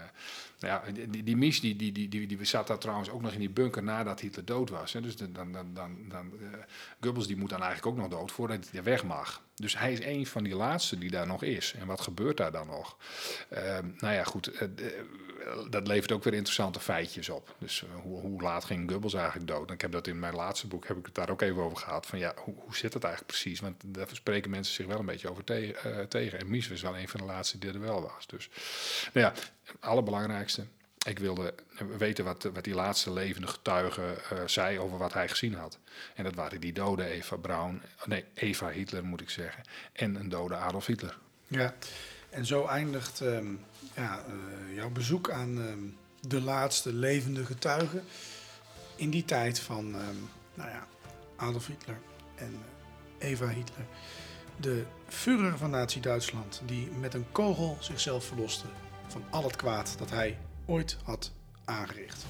ja, 0.57 0.83
die, 1.09 1.23
die 1.23 1.37
Mies 1.37 1.59
die, 1.59 1.75
die, 1.75 1.91
die, 1.91 2.27
die, 2.27 2.45
zat 2.45 2.67
daar 2.67 2.77
trouwens 2.77 3.09
ook 3.09 3.21
nog 3.21 3.31
in 3.31 3.39
die 3.39 3.49
bunker 3.49 3.83
nadat 3.83 4.19
Hitler 4.19 4.45
dood 4.45 4.69
was. 4.69 4.93
Hè. 4.93 5.01
Dus 5.01 5.15
dan, 5.15 5.33
dan, 5.33 5.51
dan, 5.51 5.97
dan, 6.09 6.31
uh, 6.41 6.47
Goebbels 7.01 7.27
die 7.27 7.37
moet 7.37 7.49
dan 7.49 7.61
eigenlijk 7.61 7.87
ook 7.87 8.01
nog 8.01 8.19
dood 8.19 8.31
voordat 8.31 8.69
hij 8.71 8.83
weg 8.83 9.03
mag. 9.03 9.43
Dus 9.55 9.77
hij 9.77 9.91
is 9.93 9.99
een 9.99 10.25
van 10.25 10.43
die 10.43 10.55
laatste 10.55 10.97
die 10.97 11.09
daar 11.09 11.27
nog 11.27 11.43
is. 11.43 11.73
En 11.79 11.87
wat 11.87 12.01
gebeurt 12.01 12.37
daar 12.37 12.51
dan 12.51 12.67
nog? 12.67 12.97
Uh, 13.53 13.77
nou 13.97 14.13
ja, 14.13 14.23
goed, 14.23 14.61
uh, 14.61 14.67
dat 15.69 15.87
levert 15.87 16.11
ook 16.11 16.23
weer 16.23 16.33
interessante 16.33 16.79
feitjes 16.79 17.29
op. 17.29 17.55
Dus 17.59 17.85
hoe, 18.01 18.19
hoe, 18.19 18.41
laat 18.41 18.65
ging 18.65 18.91
Goebbels 18.91 19.13
eigenlijk 19.13 19.47
dood? 19.47 19.71
Ik 19.71 19.81
heb 19.81 19.91
dat 19.91 20.07
in 20.07 20.19
mijn 20.19 20.35
laatste 20.35 20.67
boek, 20.67 20.87
heb 20.87 20.97
ik 20.97 21.05
het 21.05 21.15
daar 21.15 21.29
ook 21.29 21.41
even 21.41 21.61
over 21.61 21.77
gehad. 21.77 22.05
Van 22.05 22.19
ja, 22.19 22.33
hoe, 22.43 22.55
hoe 22.57 22.75
zit 22.75 22.93
het 22.93 23.03
eigenlijk 23.03 23.33
precies? 23.33 23.59
Want 23.59 23.83
daar 23.85 24.07
spreken 24.11 24.49
mensen 24.49 24.73
zich 24.73 24.85
wel 24.85 24.99
een 24.99 25.05
beetje 25.05 25.29
over 25.29 25.43
te 26.07 26.14
tegen. 26.15 26.39
En 26.39 26.49
Mies 26.49 26.67
was 26.67 26.81
wel 26.81 26.97
een 26.97 27.07
van 27.07 27.19
de 27.19 27.25
laatste 27.25 27.57
die 27.57 27.71
er 27.71 27.79
wel 27.79 28.01
was. 28.01 28.27
Dus 28.27 28.49
nou 29.13 29.25
ja, 29.25 29.33
allerbelangrijkste. 29.79 30.65
Ik 31.05 31.19
wilde 31.19 31.53
weten 31.97 32.25
wat, 32.25 32.43
wat 32.43 32.63
die 32.63 32.73
laatste 32.73 33.13
levende 33.13 33.47
getuige 33.47 34.17
uh, 34.33 34.39
zei 34.45 34.79
over 34.79 34.97
wat 34.97 35.13
hij 35.13 35.29
gezien 35.29 35.53
had. 35.53 35.79
En 36.15 36.23
dat 36.23 36.35
waren 36.35 36.61
die 36.61 36.73
dode 36.73 37.05
Eva 37.05 37.35
Braun, 37.35 37.81
nee, 38.05 38.25
Eva 38.33 38.69
Hitler 38.69 39.03
moet 39.03 39.21
ik 39.21 39.29
zeggen, 39.29 39.63
en 39.93 40.15
een 40.15 40.29
dode 40.29 40.55
Adolf 40.55 40.85
Hitler. 40.85 41.17
Ja, 41.47 41.73
en 42.29 42.45
zo 42.45 42.65
eindigt 42.65 43.19
um, 43.19 43.59
ja, 43.95 44.23
uh, 44.29 44.75
jouw 44.75 44.89
bezoek 44.89 45.29
aan 45.29 45.57
um, 45.57 45.97
de 46.19 46.41
laatste 46.41 46.93
levende 46.93 47.45
getuige 47.45 48.01
in 48.95 49.09
die 49.09 49.25
tijd 49.25 49.59
van 49.59 49.85
um, 49.85 50.29
nou 50.53 50.69
ja, 50.69 50.87
Adolf 51.35 51.67
Hitler 51.67 51.97
en 52.35 52.51
uh, 52.51 53.29
Eva 53.29 53.47
Hitler. 53.47 53.85
De 54.59 54.83
Führer 55.07 55.57
van 55.57 55.69
Nazi-Duitsland, 55.69 56.61
die 56.65 56.89
met 56.99 57.13
een 57.13 57.25
kogel 57.31 57.77
zichzelf 57.79 58.25
verloste 58.25 58.65
van 59.07 59.23
al 59.29 59.43
het 59.43 59.55
kwaad 59.55 59.95
dat 59.97 60.09
hij 60.09 60.37
ooit 60.65 60.97
had 61.03 61.31
aangericht. 61.65 62.25